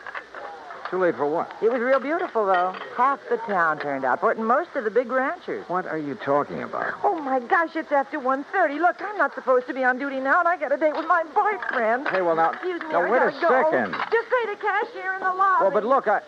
[0.89, 1.51] Too late for what?
[1.61, 2.73] It was real beautiful, though.
[2.95, 5.67] Half the town turned out for it, and most of the big ranchers.
[5.67, 6.93] What are you talking about?
[7.03, 8.79] Oh, my gosh, it's after 1.30.
[8.79, 11.07] Look, I'm not supposed to be on duty now, and I got a date with
[11.07, 12.07] my boyfriend.
[12.07, 13.49] Hey, well, now- Excuse me, now, I wait a go.
[13.49, 13.91] second.
[14.11, 15.63] Just pay the cashier in the lobby.
[15.63, 16.21] Well, but look, I.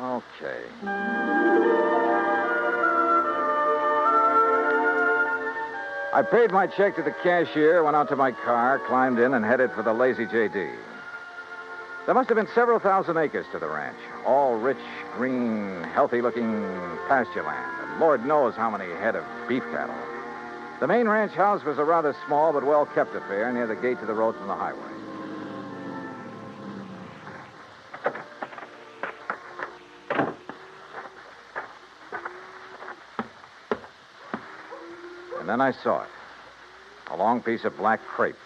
[0.00, 1.41] Okay.
[6.14, 9.42] I paid my check to the cashier, went out to my car, climbed in, and
[9.42, 10.74] headed for the Lazy JD.
[12.04, 13.96] There must have been several thousand acres to the ranch,
[14.26, 14.76] all rich,
[15.16, 16.60] green, healthy looking
[17.08, 19.94] pasture land, and Lord knows how many head of beef cattle.
[20.80, 23.98] The main ranch house was a rather small but well kept affair near the gate
[24.00, 24.91] to the road from the highway.
[35.42, 36.08] And then I saw it
[37.10, 38.36] a long piece of black crepe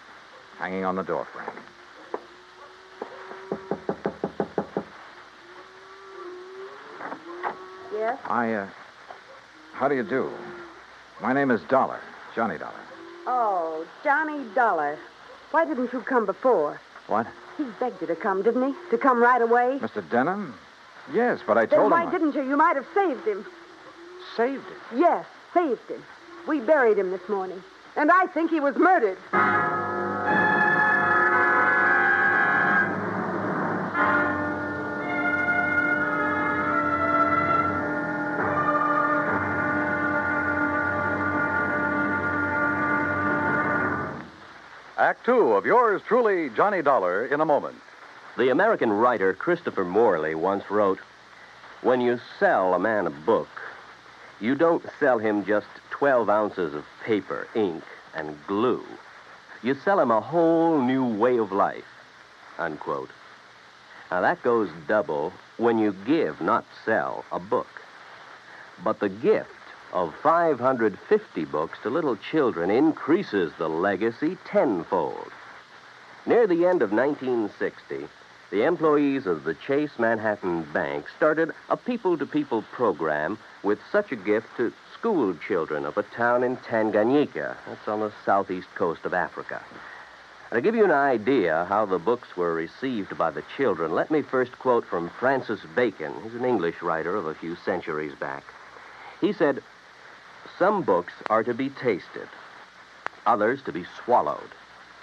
[0.57, 1.45] hanging on the doorframe.
[7.93, 8.17] Yes?
[8.25, 8.67] I, uh.
[9.73, 10.31] How do you do?
[11.21, 11.99] My name is Dollar,
[12.35, 12.81] Johnny Dollar.
[13.27, 14.97] Oh, Johnny Dollar.
[15.51, 16.81] Why didn't you come before?
[17.05, 17.27] What?
[17.59, 18.89] He begged you to come, didn't he?
[18.89, 19.77] To come right away?
[19.79, 20.07] Mr.
[20.09, 20.55] Denham?
[21.13, 22.07] Yes, but I then told why him.
[22.07, 22.41] I- didn't you?
[22.41, 23.45] You might have saved him.
[24.35, 24.99] Saved him?
[24.99, 26.01] Yes, saved him.
[26.47, 27.61] We buried him this morning.
[27.97, 29.17] And I think he was murdered.
[44.97, 47.75] Act two of yours truly, Johnny Dollar, in a moment.
[48.37, 50.99] The American writer Christopher Morley once wrote
[51.81, 53.49] When you sell a man a book,
[54.39, 55.67] you don't sell him just
[55.99, 57.83] 12 ounces of paper, ink,
[58.13, 58.85] and glue.
[59.63, 61.85] You sell him a whole new way of life.
[62.59, 63.09] Unquote.
[64.11, 67.67] Now that goes double when you give, not sell, a book.
[68.83, 69.49] But the gift
[69.91, 75.31] of 550 books to little children increases the legacy tenfold.
[76.27, 78.07] Near the end of 1960,
[78.51, 84.11] the employees of the Chase Manhattan Bank started a people to people program with such
[84.11, 87.55] a gift to school children of a town in Tanganyika.
[87.67, 89.61] That's on the southeast coast of Africa.
[90.51, 94.21] To give you an idea how the books were received by the children, let me
[94.21, 96.13] first quote from Francis Bacon.
[96.23, 98.43] He's an English writer of a few centuries back.
[99.21, 99.61] He said,
[100.57, 102.29] Some books are to be tasted,
[103.25, 104.51] others to be swallowed,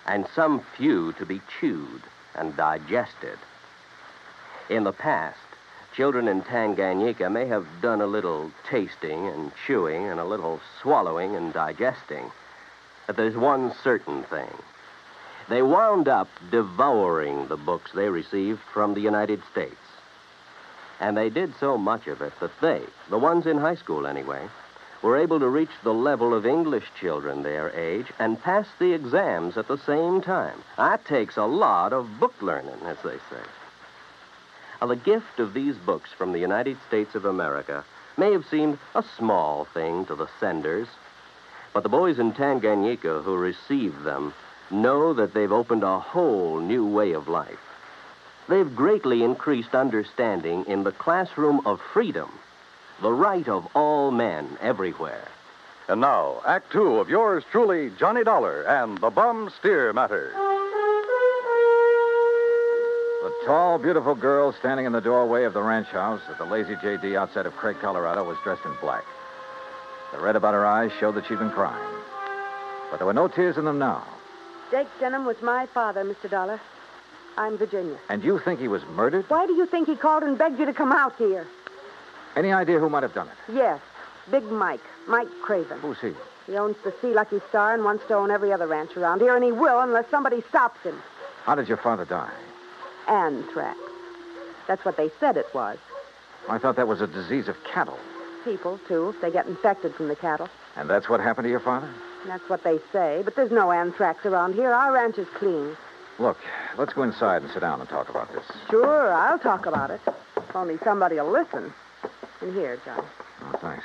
[0.06, 2.02] and some few to be chewed
[2.34, 3.38] and digested.
[4.70, 5.38] In the past,
[5.96, 11.36] children in Tanganyika may have done a little tasting and chewing and a little swallowing
[11.36, 12.30] and digesting.
[13.06, 14.50] But there's one certain thing.
[15.48, 19.76] They wound up devouring the books they received from the United States.
[21.00, 24.48] And they did so much of it that they, the ones in high school anyway,
[25.02, 29.58] were able to reach the level of English children their age and pass the exams
[29.58, 30.62] at the same time.
[30.76, 33.44] That takes a lot of book learning, as they say.
[34.80, 37.84] Now, the gift of these books from the United States of America
[38.16, 40.88] may have seemed a small thing to the senders,
[41.72, 44.34] but the boys in Tanganyika who received them
[44.70, 47.58] know that they've opened a whole new way of life.
[48.48, 52.30] They've greatly increased understanding in the classroom of freedom,
[53.00, 55.28] the right of all men everywhere.
[55.88, 60.53] And now, Act Two of yours truly, Johnny Dollar and the Bum Steer Matter.
[63.44, 67.14] Tall, beautiful girl standing in the doorway of the ranch house at the Lazy JD
[67.14, 69.04] outside of Craig, Colorado, was dressed in black.
[70.12, 71.84] The red about her eyes showed that she'd been crying.
[72.90, 74.02] But there were no tears in them now.
[74.70, 76.30] Jake Denham was my father, Mr.
[76.30, 76.58] Dollar.
[77.36, 77.98] I'm Virginia.
[78.08, 79.26] And you think he was murdered?
[79.28, 81.46] Why do you think he called and begged you to come out here?
[82.36, 83.52] Any idea who might have done it?
[83.52, 83.78] Yes,
[84.30, 85.80] Big Mike, Mike Craven.
[85.80, 86.14] Who's he?
[86.46, 89.34] He owns the Sea Lucky Star and wants to own every other ranch around here,
[89.34, 91.02] and he will unless somebody stops him.
[91.44, 92.32] How did your father die?
[93.08, 93.78] Anthrax.
[94.66, 95.78] That's what they said it was.
[96.48, 97.98] I thought that was a disease of cattle.
[98.44, 100.48] People, too, if they get infected from the cattle.
[100.76, 101.88] And that's what happened to your father?
[102.26, 104.72] That's what they say, but there's no anthrax around here.
[104.72, 105.76] Our ranch is clean.
[106.18, 106.38] Look,
[106.78, 108.44] let's go inside and sit down and talk about this.
[108.70, 110.00] Sure, I'll talk about it.
[110.36, 111.72] If only somebody will listen.
[112.42, 113.04] In here, John.
[113.42, 113.84] Oh, thanks.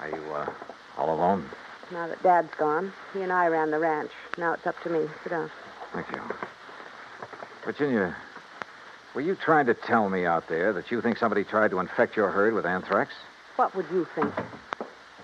[0.00, 0.52] Are you, uh,
[0.98, 1.48] all alone?
[1.92, 4.10] Now that Dad's gone, he and I ran the ranch.
[4.38, 5.06] Now it's up to me.
[5.22, 5.50] Sit down.
[5.92, 6.20] Thank you.
[7.66, 8.14] Virginia,
[9.12, 12.16] were you trying to tell me out there that you think somebody tried to infect
[12.16, 13.12] your herd with anthrax?
[13.56, 14.32] What would you think?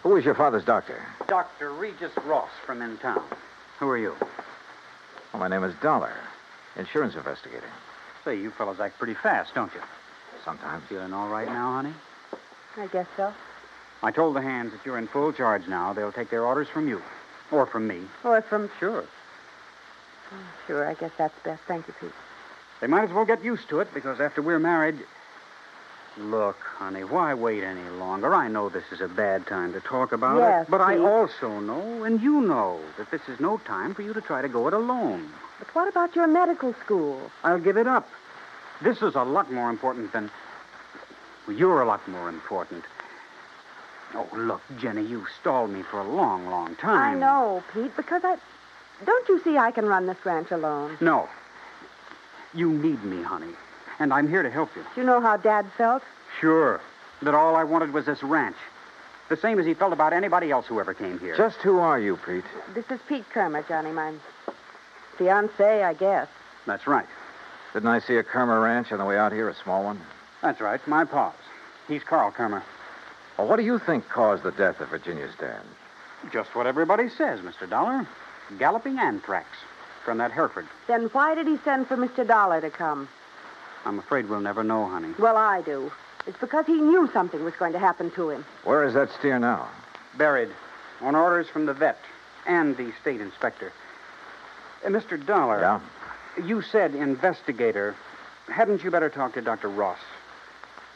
[0.02, 1.00] Who was your father's doctor?
[1.28, 1.72] Dr.
[1.72, 3.22] Regis Ross from in town.
[3.78, 4.16] Who are you?
[5.32, 6.12] Well, my name is Dollar,
[6.74, 7.70] insurance investigator.
[8.24, 9.80] Say, you fellows act pretty fast, don't you?
[10.44, 10.82] Sometimes.
[10.88, 11.94] Feeling all right now, honey?
[12.76, 13.32] I guess so.
[14.02, 15.92] I told the hands that you're in full charge now.
[15.92, 17.00] They'll take their orders from you.
[17.52, 18.00] Or from me.
[18.24, 18.68] Or from.
[18.80, 19.04] Sure.
[20.32, 21.62] Oh, sure, I guess that's best.
[21.68, 22.10] Thank you, Pete.
[22.82, 24.98] They might as well get used to it because after we're married.
[26.18, 28.34] Look, honey, why wait any longer?
[28.34, 31.60] I know this is a bad time to talk about Yes, it, but I also
[31.60, 34.66] know, and you know, that this is no time for you to try to go
[34.66, 35.30] it alone.
[35.60, 37.30] But what about your medical school?
[37.44, 38.08] I'll give it up.
[38.82, 40.28] This is a lot more important than.
[41.46, 42.84] Well, you're a lot more important.
[44.14, 47.16] Oh, look, Jenny, you stalled me for a long, long time.
[47.16, 48.38] I know, Pete, because I.
[49.06, 50.98] Don't you see I can run this ranch alone?
[51.00, 51.28] No.
[52.54, 53.52] You need me, honey.
[53.98, 54.82] And I'm here to help you.
[54.94, 56.02] Do you know how Dad felt?
[56.40, 56.80] Sure.
[57.22, 58.56] That all I wanted was this ranch.
[59.28, 61.36] The same as he felt about anybody else who ever came here.
[61.36, 62.44] Just who are you, Pete?
[62.74, 64.12] This is Pete Kermer, Johnny, my
[65.16, 66.28] fiance, I guess.
[66.66, 67.06] That's right.
[67.72, 70.00] Didn't I see a Kermer ranch on the way out here, a small one?
[70.42, 70.86] That's right.
[70.86, 71.34] My pa's.
[71.88, 72.62] He's Carl Kermer.
[73.38, 75.62] Well, what do you think caused the death of Virginia's dad?
[76.32, 77.68] Just what everybody says, Mr.
[77.68, 78.06] Dollar.
[78.58, 79.46] Galloping anthrax
[80.04, 80.66] from that Hereford.
[80.86, 82.26] Then why did he send for Mr.
[82.26, 83.08] Dollar to come?
[83.84, 85.14] I'm afraid we'll never know, honey.
[85.18, 85.90] Well, I do.
[86.26, 88.44] It's because he knew something was going to happen to him.
[88.64, 89.68] Where is that steer now?
[90.16, 90.50] Buried.
[91.00, 91.98] On orders from the vet
[92.46, 93.72] and the state inspector.
[94.84, 95.24] Uh, Mr.
[95.24, 95.60] Dollar.
[95.60, 95.80] Yeah?
[96.44, 97.94] You said investigator.
[98.48, 99.68] Hadn't you better talk to Dr.
[99.68, 99.98] Ross?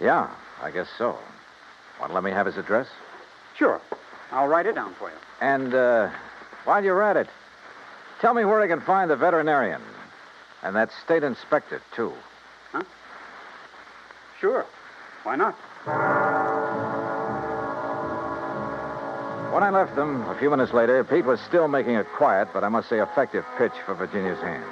[0.01, 0.31] Yeah,
[0.63, 1.19] I guess so.
[1.99, 2.87] Want to let me have his address?
[3.57, 3.81] Sure.
[4.31, 5.17] I'll write it down for you.
[5.41, 6.11] And, uh,
[6.65, 7.29] while you're at it,
[8.21, 9.83] Tell me where I can find the veterinarian.
[10.63, 12.13] And that state inspector, too.
[12.73, 12.83] Huh?
[14.41, 14.67] Sure.
[15.23, 15.55] Why not?
[19.53, 22.65] When I left them, a few minutes later, Pete was still making a quiet, but
[22.65, 24.65] I must say effective pitch for Virginia's hand.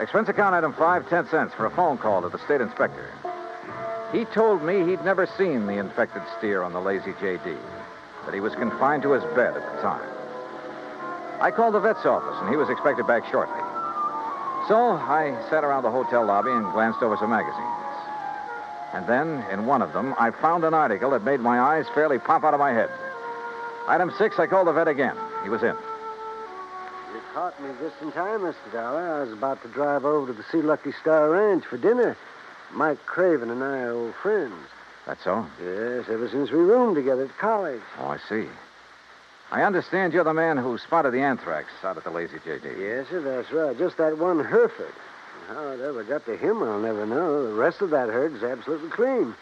[0.00, 3.10] Expense account item five, ten cents for a phone call to the state inspector.
[4.12, 7.56] He told me he'd never seen the infected steer on the Lazy JD,
[8.24, 10.13] that he was confined to his bed at the time.
[11.40, 13.60] I called the vet's office, and he was expected back shortly.
[14.68, 17.84] So I sat around the hotel lobby and glanced over some magazines.
[18.94, 22.18] And then, in one of them, I found an article that made my eyes fairly
[22.18, 22.88] pop out of my head.
[23.88, 25.16] Item six, I called the vet again.
[25.42, 25.74] He was in.
[25.74, 28.72] You caught me just in time, Mr.
[28.72, 29.16] Dollar.
[29.16, 32.16] I was about to drive over to the Sea Lucky Star Ranch for dinner.
[32.72, 34.54] Mike Craven and I are old friends.
[35.06, 35.46] That's so?
[35.62, 37.82] Yes, ever since we roomed together at college.
[37.98, 38.48] Oh, I see.
[39.54, 42.76] I understand you're the man who spotted the anthrax out at the Lazy JD.
[42.76, 43.78] Yes, sir, that's right.
[43.78, 44.92] Just that one Hereford.
[45.46, 47.46] How it ever got to him, I'll never know.
[47.46, 49.32] The rest of that herd's absolutely clean.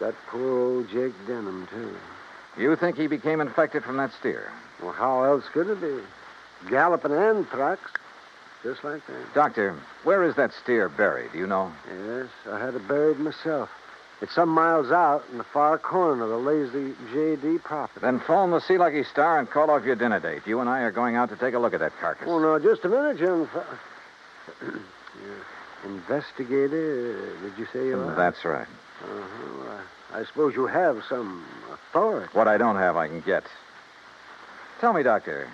[0.00, 1.94] That poor old Jake Denham, too.
[2.60, 4.50] You think he became infected from that steer?
[4.82, 6.00] Well, how else could it be?
[6.68, 7.88] Galloping anthrax.
[8.64, 9.32] Just like that.
[9.32, 11.30] Doctor, where is that steer buried?
[11.30, 11.70] Do you know?
[12.04, 13.70] Yes, I had it buried myself.
[14.22, 18.00] It's some miles out in the far corner of the lazy JD property.
[18.00, 20.42] Then phone the Sea Lucky Star and call off your dinner date.
[20.46, 22.28] You and I are going out to take a look at that carcass.
[22.28, 23.48] Oh, no, just a minute, young
[24.60, 24.80] You're
[25.84, 28.14] investigator, did you say you are?
[28.14, 28.66] That's right.
[29.02, 29.78] Uh-huh.
[30.12, 32.28] I, suppose you have some authority.
[32.32, 33.44] What I don't have, I can get.
[34.80, 35.48] Tell me, Doctor,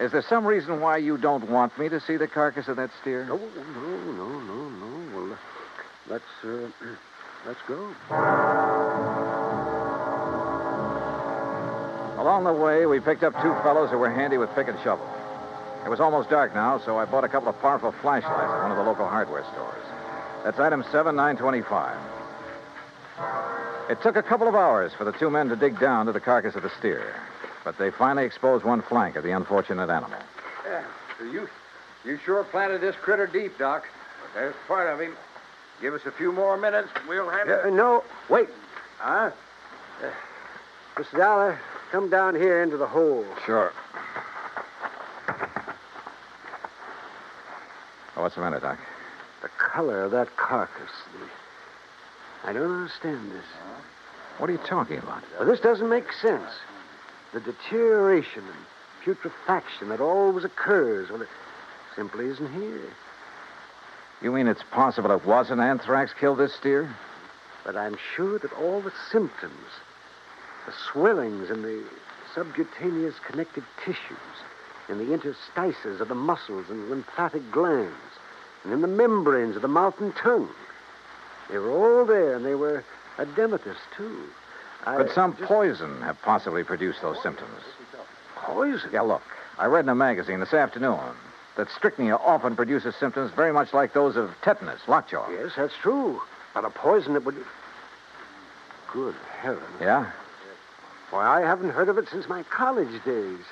[0.00, 2.90] is there some reason why you don't want me to see the carcass of that
[3.00, 3.24] steer?
[3.26, 5.16] No, no, no, no, no.
[5.16, 5.38] Well,
[6.08, 6.68] let's, uh,
[7.46, 7.94] let's go.
[12.18, 15.06] Along the way, we picked up two fellows who were handy with pick and shovel.
[15.84, 18.70] It was almost dark now, so I bought a couple of powerful flashlights at one
[18.70, 19.84] of the local hardware stores.
[20.42, 21.96] That's item 7925.
[23.90, 26.20] It took a couple of hours for the two men to dig down to the
[26.20, 27.20] carcass of the steer,
[27.64, 30.18] but they finally exposed one flank of the unfortunate animal.
[30.66, 30.84] Yeah,
[31.18, 31.46] so you,
[32.04, 33.84] you sure planted this critter deep, Doc.
[34.32, 35.14] There's part of him.
[35.84, 38.48] Give us a few more minutes, and we'll handle Uh, no, wait.
[38.96, 39.30] Huh?
[40.02, 40.06] Uh,
[40.96, 41.18] Mr.
[41.18, 41.60] Dollar,
[41.92, 43.26] come down here into the hole.
[43.44, 43.70] Sure.
[48.16, 48.78] Oh, what's the matter, Doc?
[49.42, 50.90] The color of that carcass.
[51.20, 52.48] The...
[52.48, 53.44] I don't understand this.
[54.38, 55.22] What are you talking about?
[55.38, 56.50] Well, this doesn't make sense.
[57.34, 58.64] The deterioration and
[59.04, 61.28] putrefaction that always occurs, well, it
[61.94, 62.88] simply isn't here.
[64.22, 66.94] You mean it's possible it wasn't anthrax killed this steer?
[67.64, 69.66] But I'm sure that all the symptoms,
[70.66, 71.82] the swellings in the
[72.34, 74.18] subcutaneous connective tissues,
[74.88, 77.94] in the interstices of the muscles and lymphatic glands,
[78.64, 80.48] and in the membranes of the mouth and tongue,
[81.50, 82.84] they were all there, and they were
[83.18, 84.24] edematous, too.
[84.86, 87.62] I Could some just- poison have possibly produced those symptoms?
[88.36, 88.90] Poison?
[88.92, 89.22] Yeah, look.
[89.58, 90.98] I read in a magazine this afternoon
[91.56, 95.28] that strychnia often produces symptoms very much like those of tetanus, lockjaw.
[95.30, 96.20] Yes, that's true.
[96.52, 97.36] But a poison that would.
[98.92, 99.64] Good heavens.
[99.80, 100.10] Yeah?
[101.10, 103.44] Why, I haven't heard of it since my college days.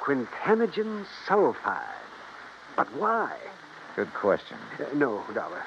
[0.00, 1.80] Quintanogen sulfide.
[2.76, 3.36] But why?
[3.96, 4.56] Good question.
[4.78, 5.62] Uh, no, Dollar.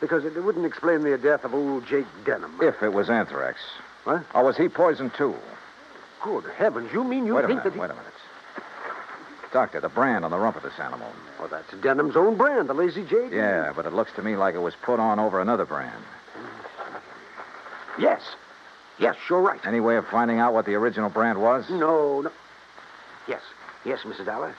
[0.00, 2.58] Because it wouldn't explain the death of old Jake Denham.
[2.60, 3.60] If it was anthrax.
[4.04, 4.24] What?
[4.34, 5.34] Or was he poisoned too?
[6.22, 7.80] Good heavens, you mean you wait a think minute, that he...
[7.80, 8.11] wait a minute.
[9.52, 11.08] Doctor, the brand on the rump of this animal.
[11.38, 13.28] Well, that's Denham's own brand, the Lazy J.
[13.30, 16.02] Yeah, but it looks to me like it was put on over another brand.
[17.98, 18.22] Yes.
[18.98, 19.60] Yes, you're right.
[19.66, 21.68] Any way of finding out what the original brand was?
[21.68, 22.30] No, no.
[23.28, 23.42] Yes.
[23.84, 24.24] Yes, Mrs.
[24.26, 24.54] Dollar.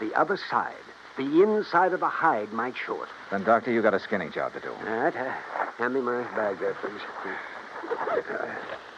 [0.00, 0.74] The other side.
[1.16, 3.08] The inside of the hide might show it.
[3.30, 4.70] Then, Doctor, you got a skinning job to do.
[4.70, 5.14] All right.
[5.14, 5.30] Uh,
[5.76, 7.00] hand me my bag there, please.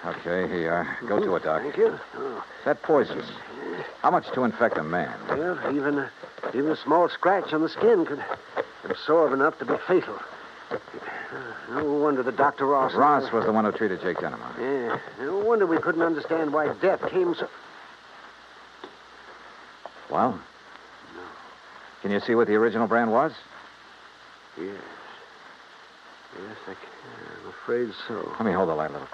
[0.06, 0.98] Okay, here you are.
[1.06, 1.62] Go to it, Doc.
[1.62, 1.98] Thank you.
[2.16, 3.22] Oh, That poison.
[4.02, 5.18] How much to infect a man?
[5.28, 6.10] well, even a,
[6.54, 8.22] even a small scratch on the skin could
[8.84, 10.18] absorb enough to be fatal.
[10.70, 10.76] Uh,
[11.70, 12.66] No wonder the Dr.
[12.66, 12.94] Ross...
[12.94, 14.40] Ross was the one who treated Jake Denham.
[14.60, 14.98] Yeah.
[15.20, 17.48] No wonder we couldn't understand why death came so...
[20.10, 20.32] Well?
[20.32, 21.22] No.
[22.02, 23.32] Can you see what the original brand was?
[24.58, 24.74] Yes.
[26.34, 27.42] Yes, I can.
[27.42, 28.28] I'm afraid so.
[28.38, 29.08] Let me hold the light a little.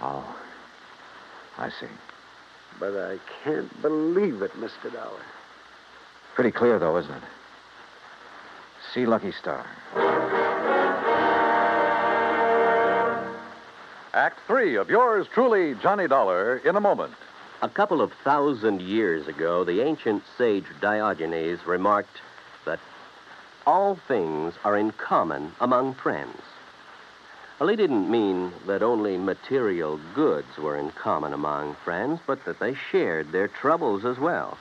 [0.00, 0.36] Oh.
[1.56, 1.86] I see.
[2.80, 4.92] But I can't believe it, Mr.
[4.92, 5.22] Dollar.
[6.34, 7.22] Pretty clear, though, isn't it?
[8.94, 9.66] See Lucky Star.
[14.14, 17.12] Act three of yours truly, Johnny Dollar, in a moment.
[17.60, 22.20] A couple of thousand years ago, the ancient sage Diogenes remarked
[22.64, 22.78] that
[23.66, 26.40] all things are in common among friends.
[27.58, 32.60] Well, he didn't mean that only material goods were in common among friends, but that
[32.60, 34.56] they shared their troubles as well.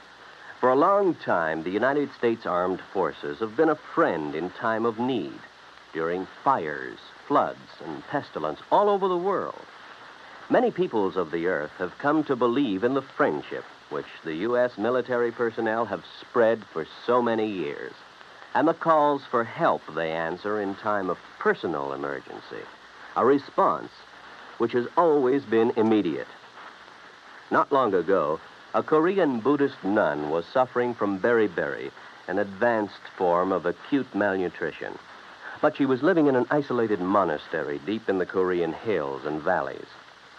[0.59, 4.83] For a long time, the United States Armed Forces have been a friend in time
[4.83, 5.39] of need,
[5.93, 9.65] during fires, floods, and pestilence all over the world.
[10.49, 14.75] Many peoples of the earth have come to believe in the friendship which the U.S.
[14.75, 17.93] military personnel have spread for so many years,
[18.55, 22.63] and the calls for help they answer in time of personal emergency,
[23.17, 23.89] a response
[24.59, 26.27] which has always been immediate.
[27.51, 28.39] Not long ago,
[28.73, 31.91] a Korean Buddhist nun was suffering from beriberi,
[32.27, 34.97] an advanced form of acute malnutrition.
[35.61, 39.87] But she was living in an isolated monastery deep in the Korean hills and valleys.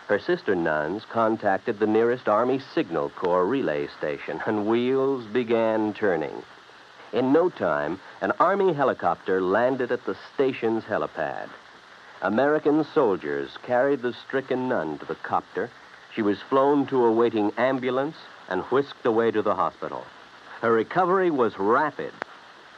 [0.07, 6.43] Her sister nuns contacted the nearest Army Signal Corps relay station, and wheels began turning.
[7.13, 11.49] In no time, an Army helicopter landed at the station's helipad.
[12.23, 15.71] American soldiers carried the stricken nun to the copter.
[16.13, 18.17] She was flown to a waiting ambulance
[18.49, 20.05] and whisked away to the hospital.
[20.61, 22.13] Her recovery was rapid,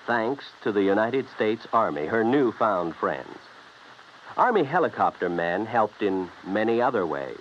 [0.06, 3.38] thanks to the United States Army, her newfound friends.
[4.36, 7.40] Army helicopter men helped in many other ways.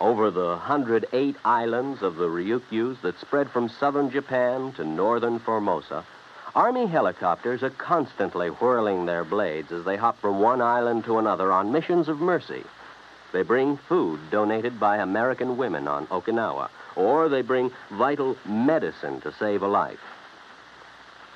[0.00, 6.04] Over the 108 islands of the Ryukyus that spread from southern Japan to northern Formosa,
[6.56, 11.52] Army helicopters are constantly whirling their blades as they hop from one island to another
[11.52, 12.64] on missions of mercy.
[13.34, 19.34] They bring food donated by American women on Okinawa, or they bring vital medicine to
[19.34, 20.00] save a life.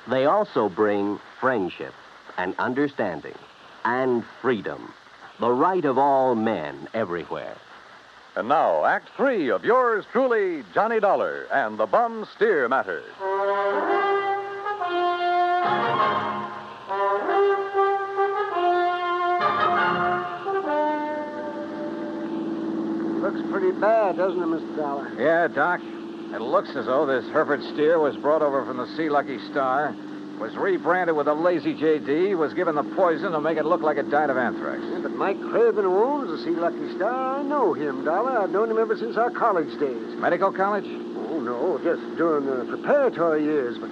[0.07, 1.93] They also bring friendship
[2.39, 3.37] and understanding
[3.85, 4.91] and freedom,
[5.39, 7.57] the right of all men everywhere.
[8.35, 13.03] And now, Act Three of yours truly, Johnny Dollar and the Bum Steer Matter.
[23.51, 24.77] Pretty bad, doesn't it, Mr.
[24.77, 25.11] Dollar?
[25.19, 25.81] Yeah, Doc.
[26.33, 29.93] It looks as though this Hereford steer was brought over from the Sea Lucky Star,
[30.39, 33.97] was rebranded with a lazy JD, was given the poison to make it look like
[33.97, 34.81] it died of anthrax.
[34.81, 38.39] Yeah, but Mike Craven, owns the Sea Lucky Star, I know him, Dollar.
[38.39, 40.15] I've known him ever since our college days.
[40.15, 40.85] Medical college?
[40.87, 43.77] Oh, no, just during the preparatory years.
[43.77, 43.91] But,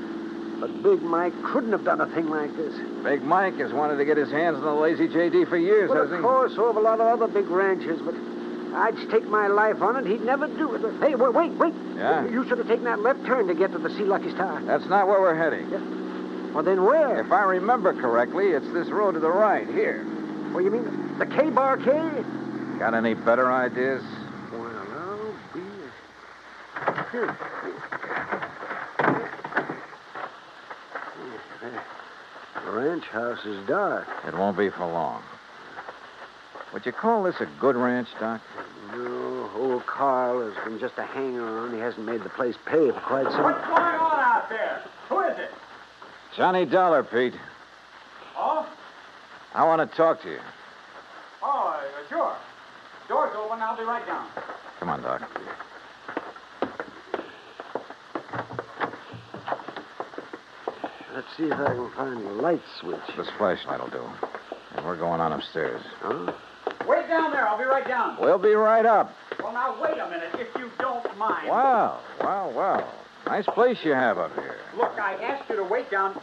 [0.62, 2.74] but Big Mike couldn't have done a thing like this.
[3.04, 6.00] Big Mike has wanted to get his hands on the lazy JD for years, well,
[6.04, 6.24] hasn't he?
[6.24, 8.16] of course, so have a lot of other big ranchers, but
[8.74, 10.06] I'd stake my life on it.
[10.06, 10.82] He'd never do it.
[11.02, 11.74] Hey, wait, wait, wait.
[11.96, 12.28] Yeah?
[12.28, 14.62] You should have taken that left turn to get to the Sea Lucky Star.
[14.64, 15.70] That's not where we're heading.
[15.70, 15.80] Yeah.
[16.54, 17.20] Well, then where?
[17.20, 20.06] If I remember correctly, it's this road to the right, here.
[20.54, 21.92] Well, you mean the K Bar K?
[21.92, 22.24] Eh?
[22.80, 24.04] Got any better ideas?
[24.52, 25.62] Well, I'll be.
[27.12, 27.38] Here.
[31.62, 31.82] Uh,
[32.66, 34.08] the ranch house is dark.
[34.28, 35.22] It won't be for long.
[36.74, 38.42] Would you call this a good ranch, Doc?
[38.92, 41.74] No, old Carl has been just a hanger on.
[41.74, 43.44] He hasn't made the place pay for quite some.
[43.44, 44.84] What's going on out there?
[45.10, 45.50] Who is it?
[46.36, 47.34] Johnny Dollar, Pete.
[48.38, 48.68] Oh?
[49.54, 50.40] I want to talk to you.
[51.42, 52.36] Oh, uh, sure.
[53.08, 53.60] Door's open.
[53.62, 54.28] I'll be right down.
[54.80, 55.22] Come on, Doc.
[61.16, 63.02] Let's see if I can find the light switch.
[63.18, 64.04] This flashlight will do.
[64.76, 65.82] And we're going on upstairs.
[66.00, 66.32] Huh?
[66.88, 67.48] Wait down there.
[67.48, 68.18] I'll be right down.
[68.20, 69.14] We'll be right up.
[69.42, 71.48] Well, now, wait a minute, if you don't mind.
[71.50, 72.94] Wow, wow, wow.
[73.26, 74.58] Nice place you have up here.
[74.78, 76.20] Look, I asked you to wait down.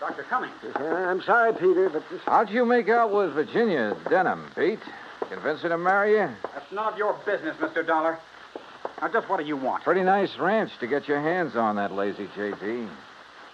[0.00, 0.24] Dr.
[0.24, 0.54] Cummings.
[0.76, 2.20] I'm sorry, Peter, but this.
[2.24, 4.80] How'd you make out with Virginia Denham, Pete?
[5.30, 6.28] Convince her to marry you?
[6.54, 7.86] That's none of your business, Mr.
[7.86, 8.18] Dollar.
[9.00, 9.84] Now, just what do you want?
[9.84, 12.88] Pretty nice ranch to get your hands on, that lazy JD.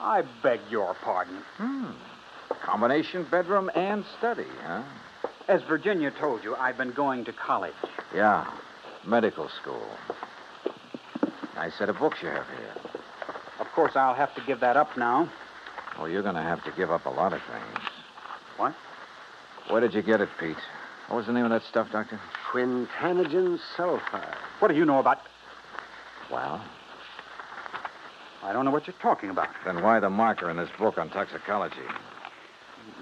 [0.01, 1.39] I beg your pardon.
[1.57, 1.91] Hmm.
[2.63, 4.83] Combination bedroom and study, huh?
[5.49, 7.73] As Virginia told you, I've been going to college.
[8.15, 8.47] Yeah.
[9.07, 9.89] Medical school.
[11.55, 12.75] Nice set of books you have here.
[13.59, 15.31] Of course, I'll have to give that up now.
[15.99, 17.89] Well, you're going to have to give up a lot of things.
[18.59, 18.75] What?
[19.71, 20.57] Where did you get it, Pete?
[21.09, 22.21] What was the name of that stuff, Doctor?
[22.53, 24.37] Quintanogen sulfide.
[24.59, 25.19] What do you know about.
[26.31, 26.63] Well,
[28.43, 29.49] I don't know what you're talking about.
[29.65, 31.77] then why the marker in this book on toxicology?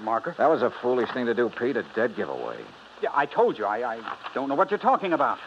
[0.00, 0.34] Marker?
[0.38, 1.76] That was a foolish thing to do, Pete.
[1.76, 2.58] A dead giveaway.
[3.02, 3.64] Yeah, I told you.
[3.64, 5.38] I, I don't know what you're talking about.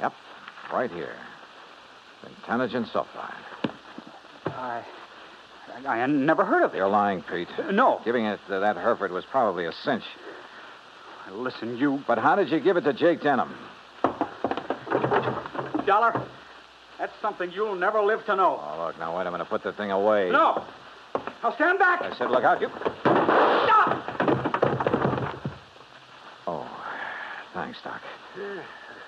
[0.00, 0.12] Yep.
[0.72, 1.14] Right here.
[2.24, 3.34] Quintanogen sulfide.
[4.46, 4.84] I.
[5.86, 6.76] I, I never heard of it.
[6.76, 7.48] You're lying, Pete.
[7.58, 8.00] Uh, no.
[8.04, 10.04] Giving it to that Hereford was probably a cinch.
[11.30, 12.02] Listen, you.
[12.06, 13.54] But how did you give it to Jake Denham?
[15.86, 16.26] Dollar.
[16.98, 18.60] That's something you'll never live to know.
[18.62, 19.48] Oh, look, now wait a minute.
[19.48, 20.30] Put the thing away.
[20.30, 20.62] No.
[21.42, 22.02] Now stand back.
[22.02, 22.60] I said, look out.
[22.60, 22.68] You.
[23.02, 23.98] Stop!
[26.46, 26.84] Oh,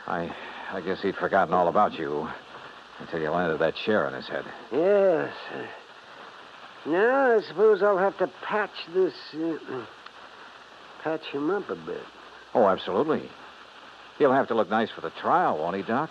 [0.07, 0.35] I,
[0.73, 2.29] I guess he'd forgotten all about you
[2.99, 4.45] until you landed that chair on his head.
[4.73, 5.33] Yes.
[6.87, 9.15] Now, I suppose I'll have to patch this.
[9.35, 9.87] Uh,
[11.03, 12.03] patch him up a bit.
[12.55, 13.29] Oh, absolutely.
[14.19, 16.11] He'll have to look nice for the trial, won't he, Doc?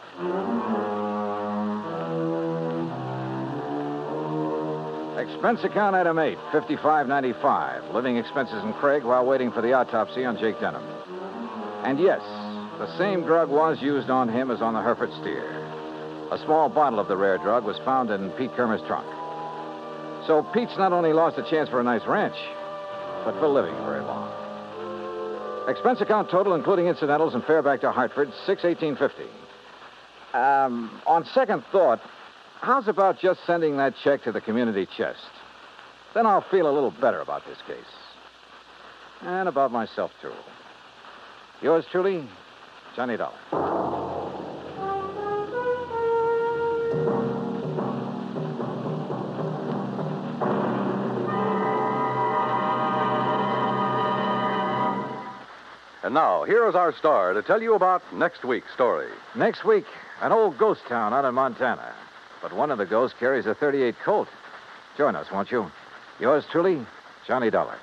[5.18, 7.94] Expense account item 8, 5595.
[7.94, 10.84] Living expenses in Craig while waiting for the autopsy on Jake Denham.
[11.86, 12.22] And yes,
[12.80, 15.46] the same drug was used on him as on the Hereford steer.
[16.32, 19.06] A small bottle of the rare drug was found in Pete Kermer's trunk.
[20.26, 22.36] So Pete's not only lost a chance for a nice ranch,
[23.26, 24.32] but for living very long.
[25.70, 29.28] Expense account total, including incidentals and fare back to Hartford, six eighteen fifty.
[30.34, 32.02] Um, on second thought,
[32.60, 35.20] how's about just sending that check to the community chest?
[36.14, 37.78] Then I'll feel a little better about this case.
[39.22, 40.34] And about myself, too.
[41.62, 42.28] Yours truly,
[42.96, 43.34] Johnny Dollar.
[56.04, 59.08] And now, here is our star to tell you about next week's story.
[59.36, 59.86] Next week,
[60.22, 61.94] an old ghost town out in Montana.
[62.42, 64.28] But one of the ghosts carries a 38 Colt.
[64.98, 65.72] Join us, won't you?
[66.20, 66.86] Yours truly,
[67.26, 67.80] Johnny Dollar.